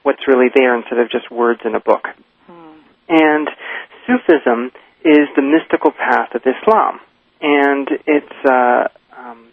[0.04, 2.08] what's really there instead of just words in a book.
[2.48, 2.78] Hmm.
[3.10, 3.50] And
[4.06, 4.72] Sufism
[5.04, 7.00] is the mystical path of Islam.
[7.42, 8.88] And it's, uh,
[9.18, 9.48] um,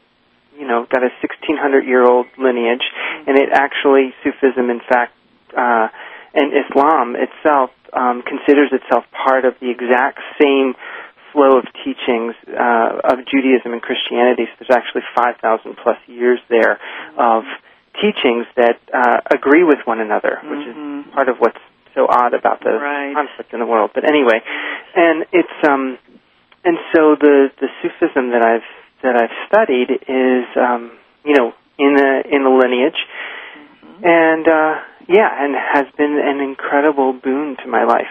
[0.59, 2.85] you know, got a 1600 year old lineage,
[3.27, 5.13] and it actually, Sufism, in fact,
[5.57, 5.89] uh,
[6.33, 10.75] and Islam itself um, considers itself part of the exact same
[11.33, 14.47] flow of teachings uh, of Judaism and Christianity.
[14.47, 16.79] So there's actually 5,000 plus years there
[17.19, 17.45] of
[18.01, 21.07] teachings that uh, agree with one another, which Mhm.
[21.07, 21.59] is part of what's
[21.95, 23.15] so odd about the Right.
[23.15, 23.91] conflict in the world.
[23.95, 24.43] But anyway,
[24.95, 25.99] and it's um,
[26.65, 28.69] and so the the Sufism that I've
[29.03, 30.93] that I've studied is um,
[31.25, 33.01] you know in the in the lineage,
[34.03, 34.75] and uh,
[35.09, 38.11] yeah, and has been an incredible boon to my life.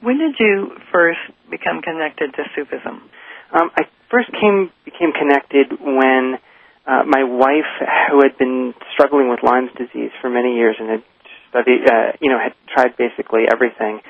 [0.00, 1.20] When did you first
[1.50, 3.08] become connected to Sufism?
[3.52, 6.38] Um, I first came became connected when
[6.86, 7.70] uh, my wife,
[8.10, 11.02] who had been struggling with Lyme's disease for many years and had
[11.48, 14.00] studied, uh, you know, had tried basically everything,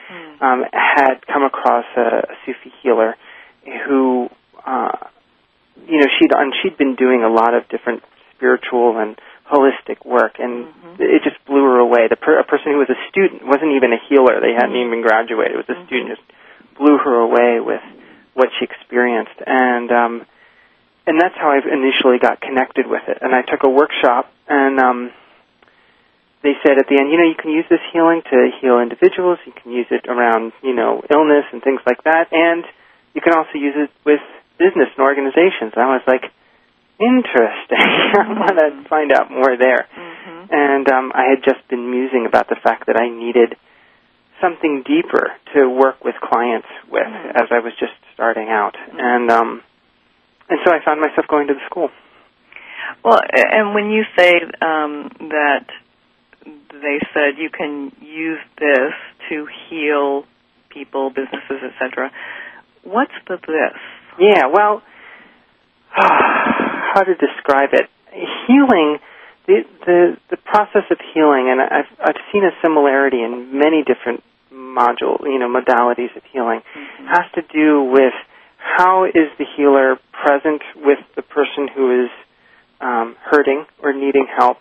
[0.40, 3.14] um, had come across a, a Sufi healer
[3.86, 4.28] who,
[4.66, 4.96] uh,
[5.86, 8.02] you know, she'd and she'd been doing a lot of different
[8.34, 10.66] spiritual and holistic work, and
[10.98, 12.08] it just blew her away.
[12.08, 15.02] The per- a person who was a student wasn't even a healer; they hadn't even
[15.02, 15.52] graduated.
[15.52, 16.26] It was a student just
[16.78, 17.82] blew her away with
[18.34, 20.26] what she experienced, and um,
[21.06, 23.18] and that's how I initially got connected with it.
[23.20, 25.10] And I took a workshop, and um,
[26.42, 29.38] they said at the end, you know, you can use this healing to heal individuals.
[29.46, 32.64] You can use it around, you know, illness and things like that, and
[33.12, 34.20] you can also use it with
[34.58, 35.72] business and organizations.
[35.76, 36.30] And I was like,
[36.98, 37.80] interesting.
[37.80, 39.86] I want to find out more there.
[40.50, 43.56] And um, I had just been musing about the fact that I needed
[44.40, 48.76] something deeper to work with clients with as I was just starting out.
[48.92, 49.62] And um,
[50.48, 51.90] and so I found myself going to the school.
[53.04, 55.66] Well, and when you say um, that
[56.44, 58.92] they said you can use this
[59.30, 60.24] to heal
[60.68, 62.10] people, businesses, etc.,
[62.82, 63.78] what's the this?
[64.18, 64.82] Yeah, well,
[65.90, 67.88] how to describe it?
[68.46, 68.98] Healing,
[69.46, 74.22] the the the process of healing, and I've I've seen a similarity in many different
[74.52, 76.60] module, you know, modalities of healing,
[77.08, 78.14] has to do with
[78.64, 82.10] how is the healer present with the person who is
[82.80, 84.58] um, hurting or needing help,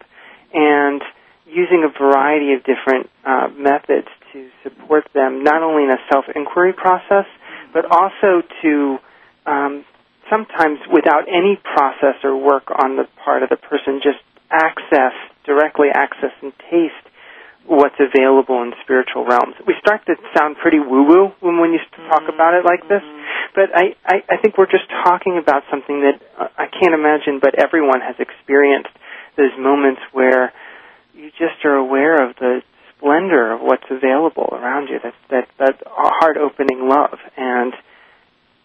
[0.54, 1.02] and
[1.48, 6.74] using a variety of different uh, methods to support them, not only in a self-inquiry
[6.74, 7.26] process,
[7.74, 8.98] but also to
[9.46, 9.86] um,
[10.30, 14.20] sometimes without any process or work on the part of the person, just
[14.52, 15.14] access,
[15.46, 17.08] directly access and taste
[17.66, 19.56] what's available in spiritual realms.
[19.66, 23.04] We start to sound pretty woo-woo when, when you talk about it like this,
[23.56, 27.40] but I, I, I think we're just talking about something that uh, I can't imagine,
[27.42, 28.92] but everyone has experienced
[29.38, 30.52] those moments where
[31.16, 32.62] you just are aware of the
[32.98, 35.00] splendor of what's available around you.
[35.04, 37.74] That that that heart-opening love, and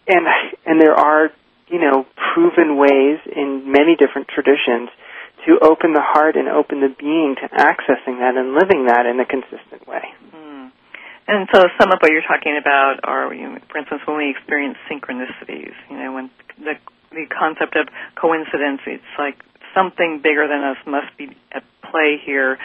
[0.07, 0.25] and
[0.65, 1.29] and there are
[1.67, 4.89] you know proven ways in many different traditions
[5.47, 9.19] to open the heart and open the being to accessing that and living that in
[9.19, 10.03] a consistent way.
[10.31, 10.67] Hmm.
[11.27, 14.29] And so some of what you're talking about are, you know, for instance, when we
[14.31, 16.75] experience synchronicities, you know, when the,
[17.11, 19.37] the concept of coincidence, it's like
[19.73, 22.57] something bigger than us must be at play here,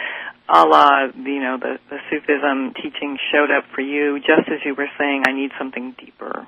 [0.49, 4.75] a la, you know, the, the Sufism teaching showed up for you just as you
[4.75, 6.47] were saying, I need something deeper.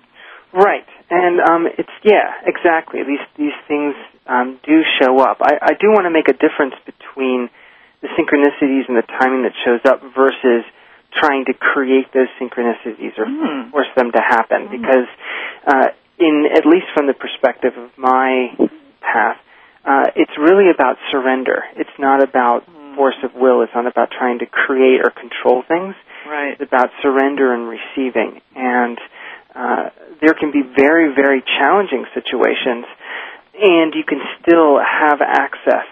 [0.54, 3.02] Right, and um, it's yeah, exactly.
[3.04, 3.95] These these things
[4.28, 5.38] um, do show up.
[5.41, 7.50] I, I do want to make a difference between
[8.02, 10.64] the synchronicities and the timing that shows up versus
[11.14, 13.70] trying to create those synchronicities or Hmm.
[13.72, 14.68] force them to happen.
[14.70, 15.08] Because
[15.66, 15.88] uh,
[16.20, 18.56] in at least from the perspective of my
[19.02, 19.38] path,
[19.86, 21.64] uh, it's really about surrender.
[21.76, 25.93] It's not about force of will It's not about trying to create or control things.
[26.28, 26.54] Right.
[26.60, 28.41] It's about surrender and receiving.
[28.56, 28.98] And
[29.58, 29.89] uh,
[30.22, 32.86] there can be very, very challenging situations,
[33.58, 35.89] and you can still have access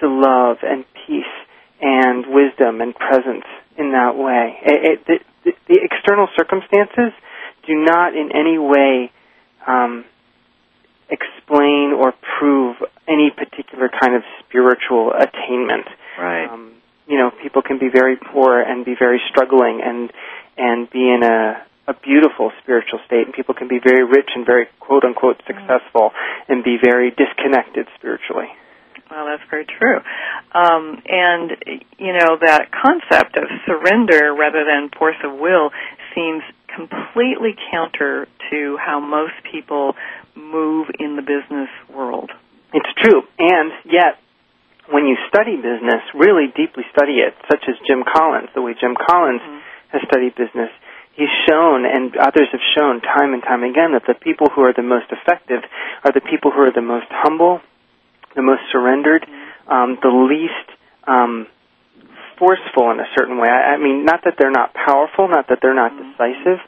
[0.00, 1.34] to love and peace
[1.80, 3.44] and wisdom and presence
[3.76, 4.58] in that way.
[4.62, 7.12] It, it, the, the external circumstances
[7.66, 9.10] do not in any way
[9.66, 10.04] um,
[11.10, 12.76] explain or prove
[13.08, 15.86] any particular kind of spiritual attainment.
[16.18, 16.48] Right.
[16.48, 16.74] Um,
[17.08, 20.12] you know, people can be very poor and be very struggling and
[20.56, 24.44] and be in a a beautiful spiritual state, and people can be very rich and
[24.44, 26.12] very quote unquote successful
[26.48, 28.48] and be very disconnected spiritually.
[29.10, 29.98] Well, that's very true.
[30.52, 31.56] Um, and,
[31.96, 35.70] you know, that concept of surrender rather than force of will
[36.14, 36.42] seems
[36.76, 39.94] completely counter to how most people
[40.36, 42.30] move in the business world.
[42.74, 43.22] It's true.
[43.38, 44.20] And yet,
[44.92, 48.94] when you study business, really deeply study it, such as Jim Collins, the way Jim
[48.94, 49.96] Collins Mm-hmm.
[49.96, 50.68] has studied business,
[51.18, 54.72] he's shown, and others have shown time and time again, that the people who are
[54.72, 55.62] the most effective
[56.04, 57.60] are the people who are the most humble,
[58.36, 59.26] the most surrendered,
[59.66, 60.68] um, the least
[61.06, 61.46] um,
[62.38, 63.48] forceful in a certain way.
[63.48, 66.62] I, I mean, not that they're not powerful, not that they're not decisive,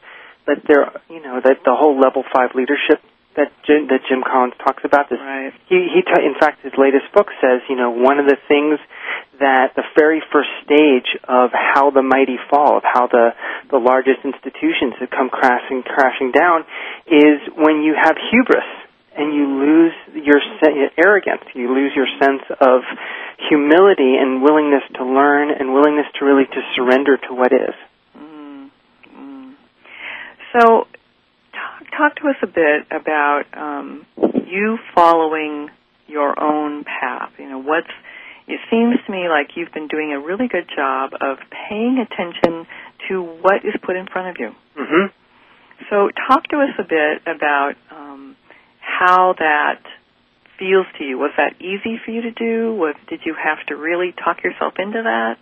[0.45, 2.99] but they're, you know, that the whole level five leadership
[3.35, 5.09] that Jim, that Jim Collins talks about.
[5.09, 5.53] This, Right.
[5.67, 8.79] he, he, t- in fact, his latest book says, you know, one of the things
[9.39, 13.33] that the very first stage of how the mighty fall, of how the
[13.71, 16.61] the largest institutions have come crashing crashing down,
[17.07, 18.67] is when you have hubris
[19.17, 22.81] and you lose your se- arrogance, you lose your sense of
[23.49, 27.75] humility and willingness to learn and willingness to really to surrender to what is.
[28.17, 28.69] Mm.
[29.17, 29.53] Mm.
[30.53, 30.87] So,
[31.95, 35.69] talk, to us a bit about um, you following
[36.07, 37.31] your own path.
[37.37, 37.91] You know, what's
[38.47, 41.37] it seems to me like you've been doing a really good job of
[41.69, 42.67] paying attention
[43.07, 44.51] to what is put in front of you.
[44.75, 45.07] hmm
[45.89, 48.35] So, talk to us a bit about um,
[48.79, 49.81] how that
[50.59, 51.17] feels to you.
[51.17, 52.75] Was that easy for you to do?
[52.75, 55.37] Was did you have to really talk yourself into that?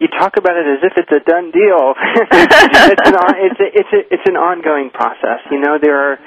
[0.00, 1.94] You talk about it as if it's a done deal.
[1.98, 5.40] it's an on, it's a, it's a, it's an ongoing process.
[5.50, 6.18] You know, there are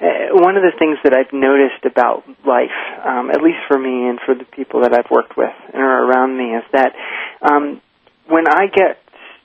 [0.00, 2.74] uh, one of the things that I've noticed about life,
[3.06, 6.02] um, at least for me and for the people that I've worked with and are
[6.10, 6.92] around me, is that
[7.40, 7.80] um,
[8.26, 8.98] when I get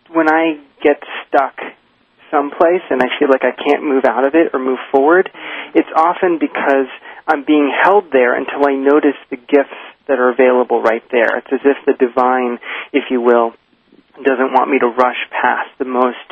[0.09, 0.97] when I get
[1.27, 1.53] stuck
[2.31, 5.29] someplace and I feel like I can't move out of it or move forward,
[5.75, 6.89] it's often because
[7.27, 9.77] I'm being held there until I notice the gifts
[10.09, 11.37] that are available right there.
[11.37, 12.57] It's as if the divine,
[12.91, 13.53] if you will,
[14.17, 16.27] doesn't want me to rush past the most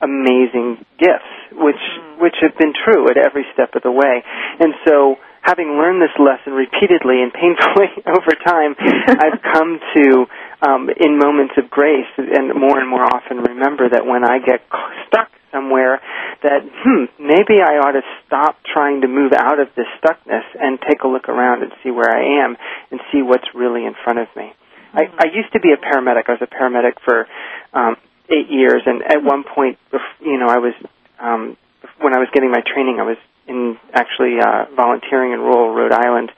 [0.00, 2.22] amazing gifts, which mm-hmm.
[2.22, 4.22] which have been true at every step of the way.
[4.60, 10.26] And so, having learned this lesson repeatedly and painfully over time, I've come to,
[10.64, 14.64] um, in moments of grace, and more and more often remember that when I get
[15.06, 16.00] stuck somewhere,
[16.42, 20.80] that hmm, maybe I ought to stop trying to move out of this stuckness and
[20.80, 22.56] take a look around and see where I am
[22.90, 24.52] and see what's really in front of me.
[24.94, 26.24] I, I used to be a paramedic.
[26.28, 27.28] I was a paramedic for
[27.74, 27.96] um,
[28.30, 29.78] eight years, and at one point,
[30.20, 30.74] you know, I was
[31.20, 31.56] um,
[32.00, 35.92] when I was getting my training, I was in actually uh, volunteering in rural Rhode
[35.92, 36.30] Island,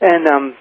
[0.00, 0.56] and um,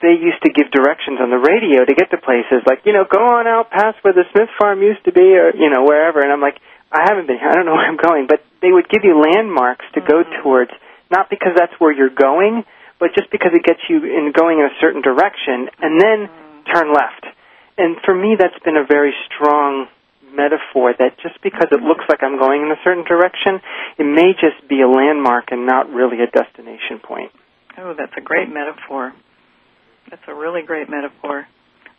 [0.00, 3.04] they used to give directions on the radio to get to places like, you know,
[3.04, 6.20] go on out past where the Smith farm used to be, or you know, wherever.
[6.20, 6.56] And I'm like,
[6.90, 7.48] I haven't been here.
[7.48, 10.72] I don't know where I'm going, but they would give you landmarks to go towards,
[11.10, 12.64] not because that's where you're going,
[12.98, 16.28] but just because it gets you in going in a certain direction, and then
[16.72, 17.24] turn left.
[17.78, 19.88] And for me, that's been a very strong
[20.32, 23.60] metaphor that just because it looks like I'm going in a certain direction,
[23.98, 27.30] it may just be a landmark and not really a destination point.
[27.78, 29.12] Oh, that's a great metaphor.
[30.10, 31.46] That's a really great metaphor.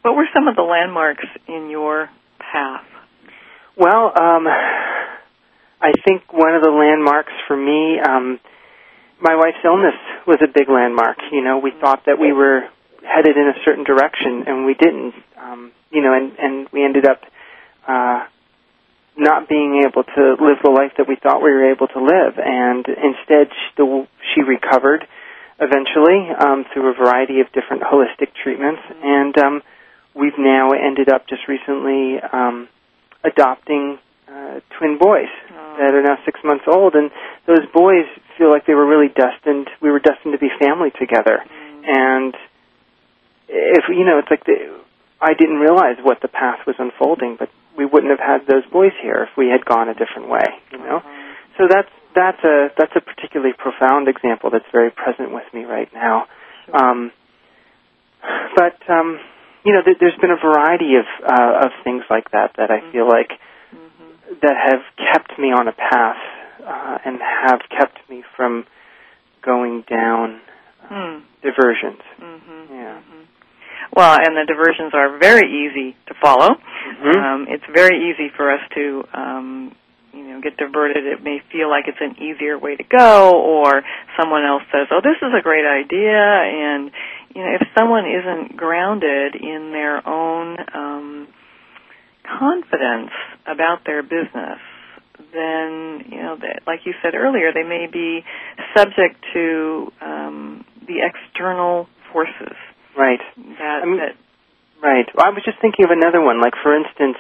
[0.02, 2.10] What were some of the landmarks in your
[2.40, 2.86] path?
[3.78, 4.48] Well, um,
[5.82, 8.40] I think one of the landmarks for me, um,
[9.22, 9.96] my wife's illness
[10.28, 11.18] was a big landmark.
[11.32, 12.68] You know, we thought that we were
[13.02, 15.14] headed in a certain direction, and we didn't.
[15.38, 17.22] Um, you know, and and we ended up
[17.88, 18.26] uh,
[19.18, 22.38] not being able to live the life that we thought we were able to live,
[22.38, 25.06] and instead, she, the, she recovered
[25.60, 29.62] eventually um, through a variety of different holistic treatments, and um,
[30.16, 32.68] we've now ended up just recently um,
[33.24, 35.30] adopting uh, twin boys
[35.78, 37.12] that are now six months old, and
[37.46, 38.06] those boys
[38.38, 39.70] feel like they were really destined.
[39.82, 41.44] We were destined to be family together,
[41.84, 42.34] and
[43.48, 44.80] if you know, it's like the,
[45.20, 48.92] I didn't realize what the path was unfolding, but we wouldn't have had those boys
[49.02, 50.46] here if we had gone a different way.
[50.72, 51.02] You know,
[51.58, 55.90] so that's that's a that's a particularly profound example that's very present with me right
[55.94, 56.26] now.
[56.74, 57.12] Um,
[58.56, 59.20] but um,
[59.66, 62.92] you know, th- there's been a variety of uh, of things like that that I
[62.92, 63.32] feel like
[64.42, 66.18] that have kept me on a path
[66.66, 68.66] uh, and have kept me from
[69.44, 70.42] going down
[70.84, 71.20] Hmm.
[71.42, 72.02] diversions.
[73.92, 74.00] Mm-hmm.
[74.00, 76.56] Well, and the diversions are very easy to follow.
[77.02, 77.16] Mhm.
[77.18, 79.76] Um, it's very easy for us to, um,
[80.14, 81.06] you know, get diverted.
[81.06, 83.84] It may feel like it's an easier way to go, or
[84.18, 86.92] someone else says, "Oh, this is a great idea," and
[87.34, 91.28] you know, if someone isn't grounded in their own um,
[92.24, 93.12] confidence
[93.46, 94.60] about their business,
[95.34, 98.24] then you know, that, like you said earlier, they may be
[98.76, 102.56] subject to um, the external forces
[102.98, 103.22] Right.
[103.60, 104.16] that I mean- that
[104.82, 105.06] Right.
[105.14, 106.42] Well, I was just thinking of another one.
[106.42, 107.18] Like, for instance,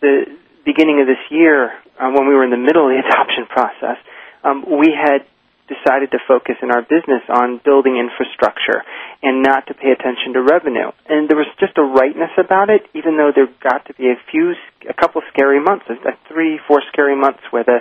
[0.00, 1.70] the beginning of this year,
[2.00, 3.98] uh, when we were in the middle of the adoption process,
[4.42, 5.28] um, we had
[5.68, 8.82] decided to focus in our business on building infrastructure
[9.22, 10.90] and not to pay attention to revenue.
[11.08, 14.16] And there was just a rightness about it, even though there got to be a
[14.30, 14.54] few,
[14.88, 17.80] a couple scary months, uh, three, four scary months where the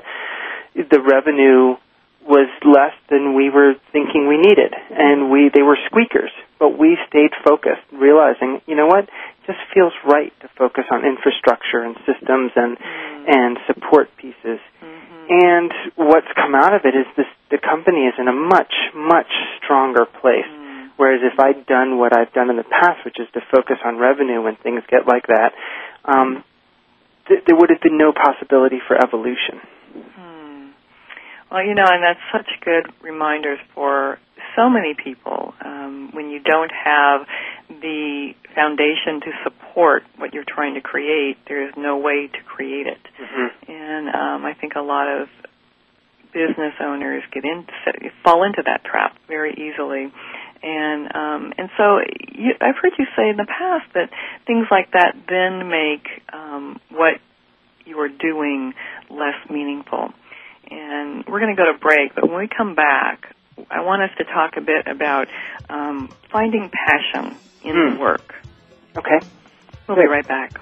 [0.74, 1.76] the revenue
[2.24, 6.32] was less than we were thinking we needed, and we they were squeakers.
[6.62, 11.02] But we stayed focused, realizing, you know what, it just feels right to focus on
[11.10, 13.26] infrastructure and systems and mm-hmm.
[13.26, 14.62] and support pieces.
[14.78, 15.26] Mm-hmm.
[15.42, 19.34] And what's come out of it is this: the company is in a much much
[19.58, 20.46] stronger place.
[20.46, 20.92] Mm.
[20.98, 23.98] Whereas if I'd done what I've done in the past, which is to focus on
[23.98, 25.58] revenue when things get like that,
[26.06, 26.44] um,
[27.28, 29.66] th- there would have been no possibility for evolution.
[29.98, 30.31] Mm.
[31.52, 34.18] Well, you know, and that's such good reminders for
[34.56, 35.54] so many people.
[35.64, 37.28] Um, when you don't have
[37.70, 42.88] the foundation to support what you're trying to create, there is no way to create
[42.88, 43.00] it.
[43.68, 45.28] And um, I think a lot of
[46.34, 47.74] business owners get into
[48.24, 50.12] fall into that trap very easily.
[50.64, 52.00] And um, and so
[52.32, 54.10] you, I've heard you say in the past that
[54.48, 57.16] things like that then make um, what
[57.86, 58.74] you are doing
[59.10, 60.14] less meaningful.
[60.72, 63.36] And we're going to go to break, but when we come back,
[63.70, 65.28] I want us to talk a bit about
[65.70, 68.34] um, finding passion in the work.
[68.98, 69.20] Okay.
[69.88, 70.62] We'll be right back.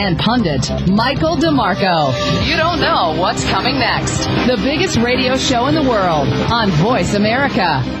[0.01, 2.47] and pundit, Michael DeMarco.
[2.47, 4.17] You don't know what's coming next.
[4.47, 8.00] The biggest radio show in the world on Voice America.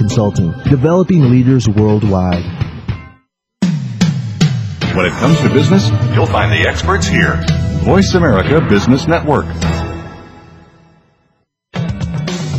[0.00, 2.42] Consulting, developing leaders worldwide.
[4.96, 7.38] When it comes to business, you'll find the experts here.
[7.84, 9.44] Voice America Business Network.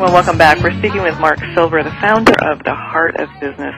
[0.00, 0.62] Well, welcome back.
[0.62, 3.74] We're speaking with Mark Silver, the founder of The Heart of Business.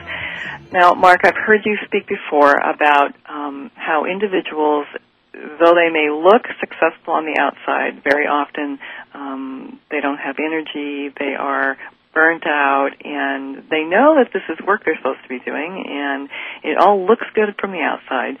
[0.71, 4.87] Now, Mark, I've heard you speak before about um, how individuals,
[5.33, 8.79] though they may look successful on the outside, very often
[9.13, 11.75] um, they don't have energy, they are
[12.13, 16.29] burnt out, and they know that this is work they're supposed to be doing, and
[16.63, 18.37] it all looks good from the outside,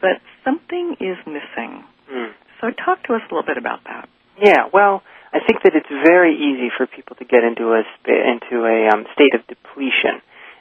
[0.00, 1.84] but something is missing.
[2.10, 2.32] Mm.
[2.62, 4.08] So, talk to us a little bit about that.
[4.40, 5.02] Yeah, well,
[5.32, 9.06] I think that it's very easy for people to get into a into a um,
[9.14, 10.18] state of depletion,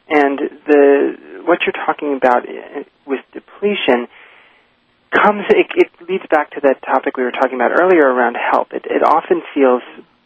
[0.07, 4.07] and the what you're talking about uh, with depletion
[5.09, 5.45] comes.
[5.49, 8.73] It, it leads back to that topic we were talking about earlier around help.
[8.73, 9.81] It, it often feels,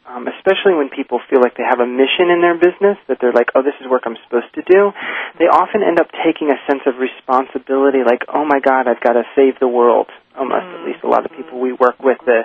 [0.06, 3.32] um, especially when people feel like they have a mission in their business, that they're
[3.32, 4.92] like, oh, this is work I'm supposed to do.
[5.40, 9.16] They often end up taking a sense of responsibility, like, oh my God, I've got
[9.16, 10.12] to save the world.
[10.36, 12.44] Almost, at least a lot of people we work with, the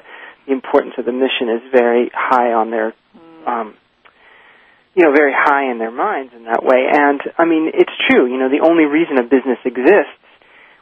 [0.48, 2.94] the importance of the mission is very high on their
[3.46, 3.76] um
[4.96, 6.88] you know very high in their minds in that way.
[6.88, 10.16] And i mean it's true you know the only reason a business exists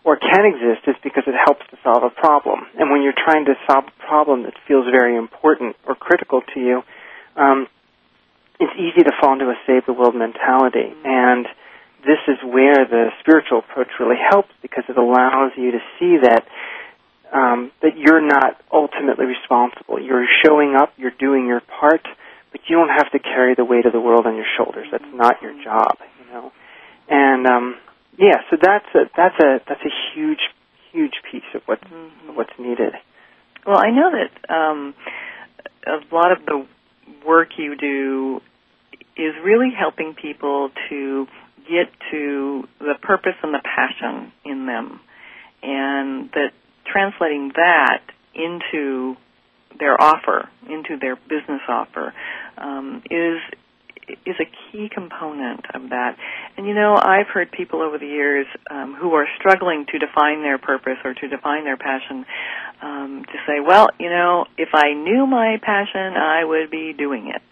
[0.07, 2.61] or can exist is because it helps to solve a problem.
[2.79, 6.61] And when you're trying to solve a problem that feels very important or critical to
[6.61, 6.83] you
[7.37, 7.67] um
[8.59, 11.45] it's easy to fall into a save the world mentality and
[12.07, 16.47] this is where the spiritual approach really helps because it allows you to see that
[17.33, 20.01] um, that you're not ultimately responsible.
[20.01, 22.03] You're showing up, you're doing your part,
[22.53, 24.87] but you don't have to carry the weight of the world on your shoulders.
[24.91, 26.53] That's not your job, you know.
[27.09, 27.75] And um,
[28.19, 30.41] yeah, so that's a that's a that's a huge
[30.93, 32.31] huge piece of what's Mm-hmm.
[32.31, 32.95] of what's needed.
[33.67, 34.95] Well, I know that um,
[35.87, 36.67] a lot of the
[37.27, 38.41] work you do
[39.17, 41.27] is really helping people to
[41.69, 45.01] get to the purpose and the passion in them,
[45.63, 46.53] and that
[46.97, 48.01] translating that
[48.35, 49.17] into
[49.79, 52.15] their offer, into their business offer,
[52.57, 53.39] um, is
[54.25, 56.17] is a key component of that.
[56.57, 60.43] And you know, I've heard people over the years um, who are struggling to define
[60.43, 62.25] their purpose or to define their passion
[62.81, 67.33] um, to say, well, you know, if I knew my passion, I would be doing
[67.35, 67.43] it.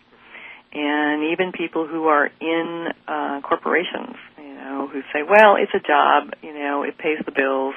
[0.72, 4.16] And even people who are in uh, corporations,
[4.64, 7.74] know, who say, well, it's a job, you know, it pays the bills,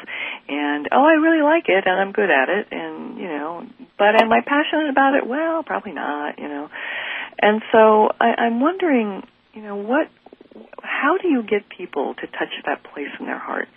[0.48, 3.66] and oh, I really like it, and I'm good at it, and you know,
[3.98, 5.28] but am I passionate about it?
[5.28, 6.70] Well, probably not, you know.
[7.40, 9.24] And so I, I'm wondering,
[9.54, 10.08] you know, what,
[10.82, 13.68] how do you get people to touch that place in their heart?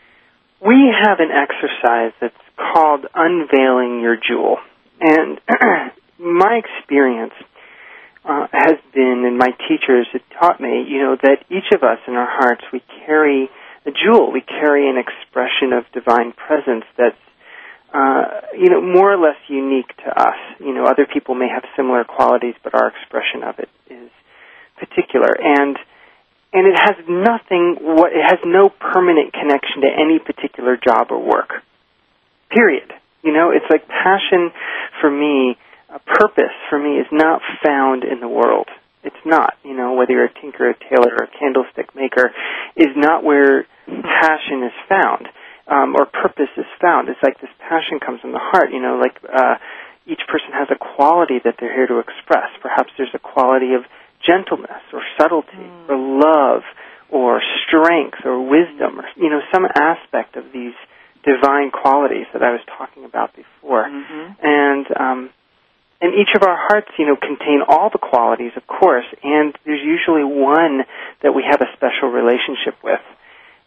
[0.65, 4.59] We have an exercise that's called unveiling your jewel,
[5.01, 5.41] and
[6.19, 7.35] my experience
[8.25, 11.99] uh, has been, and my teachers have taught me, you know, that each of us
[12.07, 13.49] in our hearts we carry
[13.87, 14.31] a jewel.
[14.31, 17.17] We carry an expression of divine presence that's
[17.93, 20.39] uh, you know, more or less unique to us.
[20.61, 24.11] You know, other people may have similar qualities, but our expression of it is
[24.79, 25.35] particular.
[25.39, 25.77] And
[26.53, 27.79] and it has nothing.
[27.81, 31.51] What it has no permanent connection to any particular job or work.
[32.51, 32.93] Period.
[33.23, 34.51] You know, it's like passion
[35.01, 35.57] for me.
[35.93, 38.69] A purpose for me is not found in the world.
[39.03, 39.55] It's not.
[39.65, 42.31] You know, whether you're a tinker, a tailor, or a candlestick maker,
[42.77, 45.29] is not where passion is found
[45.67, 47.09] um, or purpose is found.
[47.09, 48.71] It's like this passion comes from the heart.
[48.73, 49.57] You know, like uh,
[50.07, 52.51] each person has a quality that they're here to express.
[52.61, 53.83] Perhaps there's a quality of
[54.27, 55.89] gentleness or subtlety Mm.
[55.89, 56.63] or love
[57.09, 60.75] or strength or wisdom or you know some aspect of these
[61.25, 63.85] divine qualities that I was talking about before.
[63.89, 64.33] Mm-hmm.
[64.43, 65.31] And um,
[66.01, 69.85] and each of our hearts, you know, contain all the qualities, of course, and there's
[69.85, 70.81] usually one
[71.23, 73.05] that we have a special relationship with.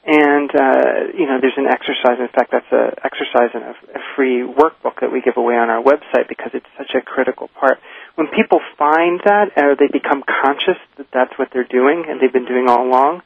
[0.05, 2.19] And uh, you know, there's an exercise.
[2.19, 5.69] In fact, that's a exercise in a, a free workbook that we give away on
[5.69, 7.79] our website because it's such a critical part.
[8.15, 12.33] When people find that, or they become conscious that that's what they're doing, and they've
[12.33, 13.21] been doing all along,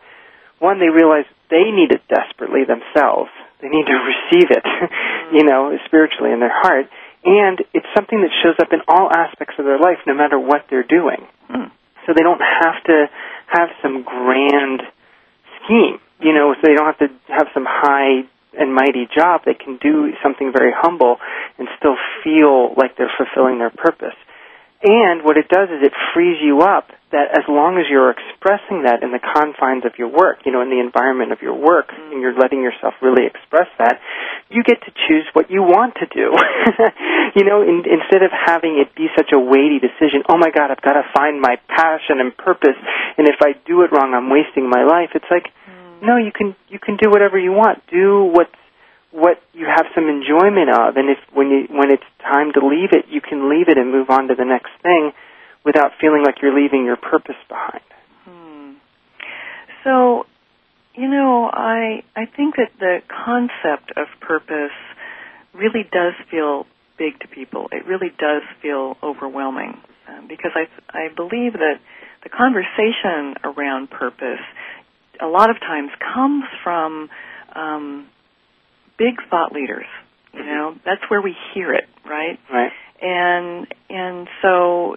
[0.60, 3.32] one, they realize they need it desperately themselves.
[3.62, 4.66] They need to receive it,
[5.34, 6.90] you know, spiritually in their heart,
[7.28, 10.66] and it's something that shows up in all aspects of their life, no matter what
[10.72, 11.28] they're doing.
[11.52, 11.70] Mm.
[12.08, 13.06] So they don't have to
[13.52, 14.82] have some grand
[15.64, 18.26] scheme you know, so they don't have to have some high
[18.58, 19.42] and mighty job.
[19.46, 21.18] They can do something very humble
[21.60, 24.18] and still feel like they're fulfilling their purpose.
[24.84, 28.84] And what it does is it frees you up that as long as you're expressing
[28.84, 31.90] that in the confines of your work, you know, in the environment of your work,
[31.90, 32.12] mm.
[32.12, 33.98] and you're letting yourself really express that,
[34.52, 36.30] you get to choose what you want to do.
[37.40, 40.70] you know, in, instead of having it be such a weighty decision, oh my God,
[40.70, 42.78] I've got to find my passion and purpose,
[43.18, 45.16] and if I do it wrong, I'm wasting my life.
[45.16, 46.04] It's like, mm.
[46.04, 47.82] no, you can you can do whatever you want.
[47.88, 48.54] Do what's
[49.18, 52.94] what you have some enjoyment of, and if when you when it's time to leave
[52.94, 55.12] it, you can leave it and move on to the next thing,
[55.66, 57.82] without feeling like you're leaving your purpose behind.
[58.26, 58.74] Hmm.
[59.84, 60.28] So,
[60.94, 64.78] you know, I I think that the concept of purpose
[65.52, 66.68] really does feel
[67.00, 67.70] big to people.
[67.72, 71.80] It really does feel overwhelming um, because I I believe that
[72.22, 74.46] the conversation around purpose
[75.20, 77.10] a lot of times comes from
[77.56, 78.08] um,
[78.98, 79.86] big thought leaders.
[80.34, 82.40] You know, that's where we hear it, right?
[82.52, 82.72] Right.
[83.02, 84.96] And and so,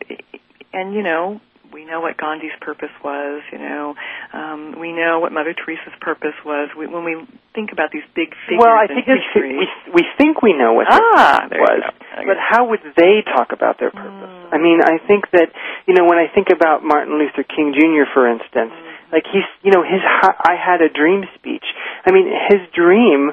[0.72, 1.40] and you know,
[1.72, 3.42] we know what Gandhi's purpose was.
[3.52, 3.94] You know,
[4.32, 6.70] um, we know what Mother Teresa's purpose was.
[6.76, 10.04] We, when we think about these big figures well, I think in history, we we
[10.18, 13.90] think we know what ah, their purpose was, but how would they talk about their
[13.90, 14.34] purpose?
[14.50, 14.54] Mm.
[14.54, 15.50] I mean, I think that
[15.86, 18.10] you know when I think about Martin Luther King Jr.
[18.12, 19.12] for instance, mm.
[19.12, 21.64] like he's you know his I had a dream speech.
[22.04, 23.32] I mean, his dream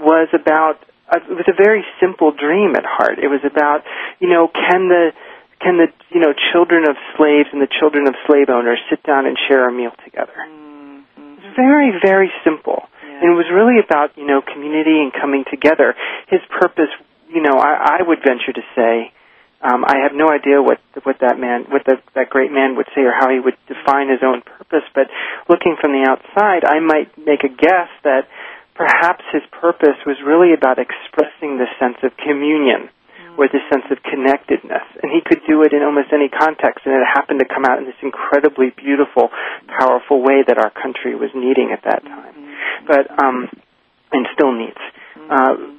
[0.00, 0.80] was about
[1.10, 3.18] uh, it was a very simple dream at heart.
[3.18, 3.82] It was about
[4.20, 5.12] you know can the
[5.60, 9.26] can the you know children of slaves and the children of slave owners sit down
[9.26, 10.34] and share a meal together?
[10.38, 11.54] Mm-hmm.
[11.56, 12.88] Very very simple.
[13.02, 13.20] Yeah.
[13.20, 15.94] And it was really about you know community and coming together.
[16.28, 16.90] His purpose,
[17.28, 19.12] you know, I, I would venture to say.
[19.60, 22.88] Um, I have no idea what what that man, what the, that great man would
[22.96, 24.88] say, or how he would define his own purpose.
[24.94, 25.12] But
[25.50, 28.24] looking from the outside, I might make a guess that
[28.80, 32.88] perhaps his purpose was really about expressing the sense of communion
[33.36, 34.88] or the sense of connectedness.
[35.04, 37.76] And he could do it in almost any context, and it happened to come out
[37.76, 39.28] in this incredibly beautiful,
[39.68, 42.34] powerful way that our country was needing at that time.
[42.88, 43.52] But, um,
[44.12, 44.80] and still needs.
[45.28, 45.76] Uh,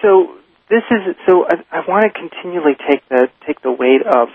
[0.00, 0.38] so
[0.70, 4.30] this is, so I, I want to continually take the, take the weight of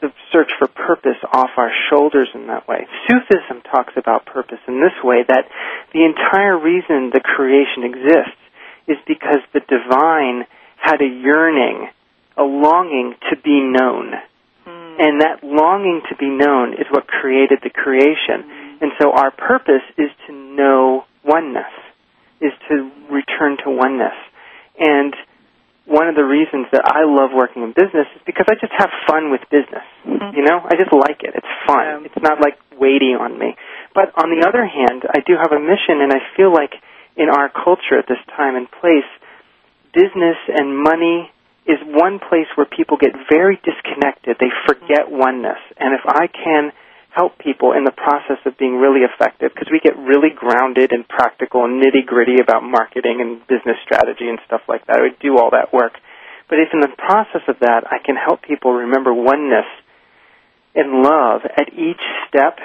[0.00, 2.86] the search for purpose off our shoulders in that way.
[3.08, 5.48] Sufism talks about purpose in this way that
[5.92, 8.40] the entire reason the creation exists
[8.88, 10.46] is because the divine
[10.76, 11.88] had a yearning,
[12.36, 14.12] a longing to be known.
[14.66, 14.96] Mm.
[14.98, 18.44] And that longing to be known is what created the creation.
[18.44, 18.82] Mm.
[18.82, 21.72] And so our purpose is to know oneness,
[22.40, 24.16] is to return to oneness.
[24.78, 25.14] And
[25.90, 28.94] one of the reasons that I love working in business is because I just have
[29.10, 29.82] fun with business.
[30.06, 30.38] Mm-hmm.
[30.38, 31.34] You know, I just like it.
[31.34, 32.06] It's fun.
[32.06, 32.06] Yeah.
[32.06, 33.58] It's not like weighty on me.
[33.90, 36.78] But on the other hand, I do have a mission, and I feel like
[37.18, 39.10] in our culture at this time and place,
[39.90, 41.26] business and money
[41.66, 44.38] is one place where people get very disconnected.
[44.38, 45.58] They forget oneness.
[45.74, 46.70] And if I can
[47.10, 51.06] help people in the process of being really effective because we get really grounded and
[51.06, 55.02] practical and nitty gritty about marketing and business strategy and stuff like that.
[55.02, 55.98] I do all that work.
[56.48, 59.66] But if in the process of that I can help people remember oneness
[60.74, 62.58] and love at each step,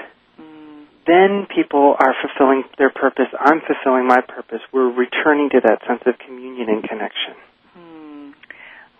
[1.07, 3.29] then people are fulfilling their purpose.
[3.39, 4.61] I'm fulfilling my purpose.
[4.73, 7.33] We're returning to that sense of communion and connection.
[7.73, 8.29] Hmm.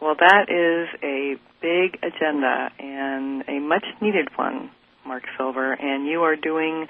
[0.01, 4.69] Well, that is a big agenda and a much needed one
[5.05, 6.87] Mark Silver, and you are doing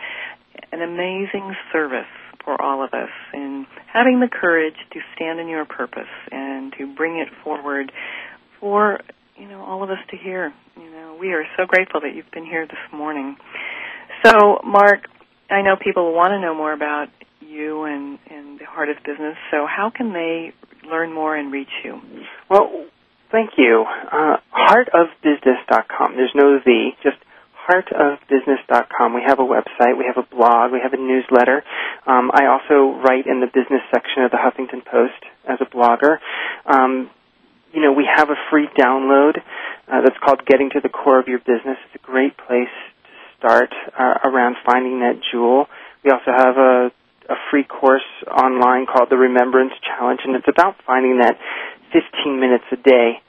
[0.72, 2.08] an amazing service
[2.44, 6.96] for all of us in having the courage to stand in your purpose and to
[6.96, 7.92] bring it forward
[8.60, 9.00] for
[9.36, 10.54] you know all of us to hear.
[10.78, 13.38] You know, we are so grateful that you've been here this morning.
[14.24, 15.08] So, Mark,
[15.50, 17.08] I know people want to know more about
[17.42, 19.36] you and, and the heart of business.
[19.52, 20.54] So, how can they
[20.90, 22.00] learn more and reach you?
[22.50, 22.86] Well,
[23.32, 23.86] thank you.
[24.12, 26.16] Uh, heartofbusiness.com.
[26.16, 27.18] There's no the, just
[27.68, 29.14] heartofbusiness.com.
[29.14, 31.64] We have a website, we have a blog, we have a newsletter.
[32.06, 36.18] Um, I also write in the business section of the Huffington Post as a blogger.
[36.66, 37.10] Um,
[37.74, 39.38] you know, we have a free download
[39.88, 41.78] uh, that's called Getting to the Core of Your Business.
[41.92, 45.68] It's a great place to start uh, around finding that jewel.
[46.04, 46.92] We also have a,
[47.30, 51.38] a free course online called the Remembrance Challenge, and it's about finding that
[51.92, 53.22] 15 minutes a day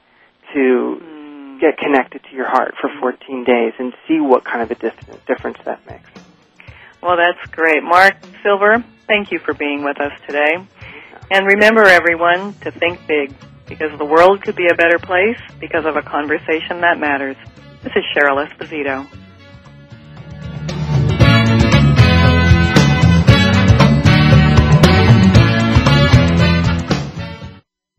[0.53, 1.16] to
[1.57, 5.57] get connected to your heart for 14 days and see what kind of a difference
[5.65, 6.09] that makes.
[7.01, 7.83] Well, that's great.
[7.83, 10.57] Mark Silver, thank you for being with us today.
[11.29, 13.33] And remember, everyone, to think big
[13.67, 17.35] because the world could be a better place because of a conversation that matters.
[17.83, 19.07] This is Cheryl Esposito.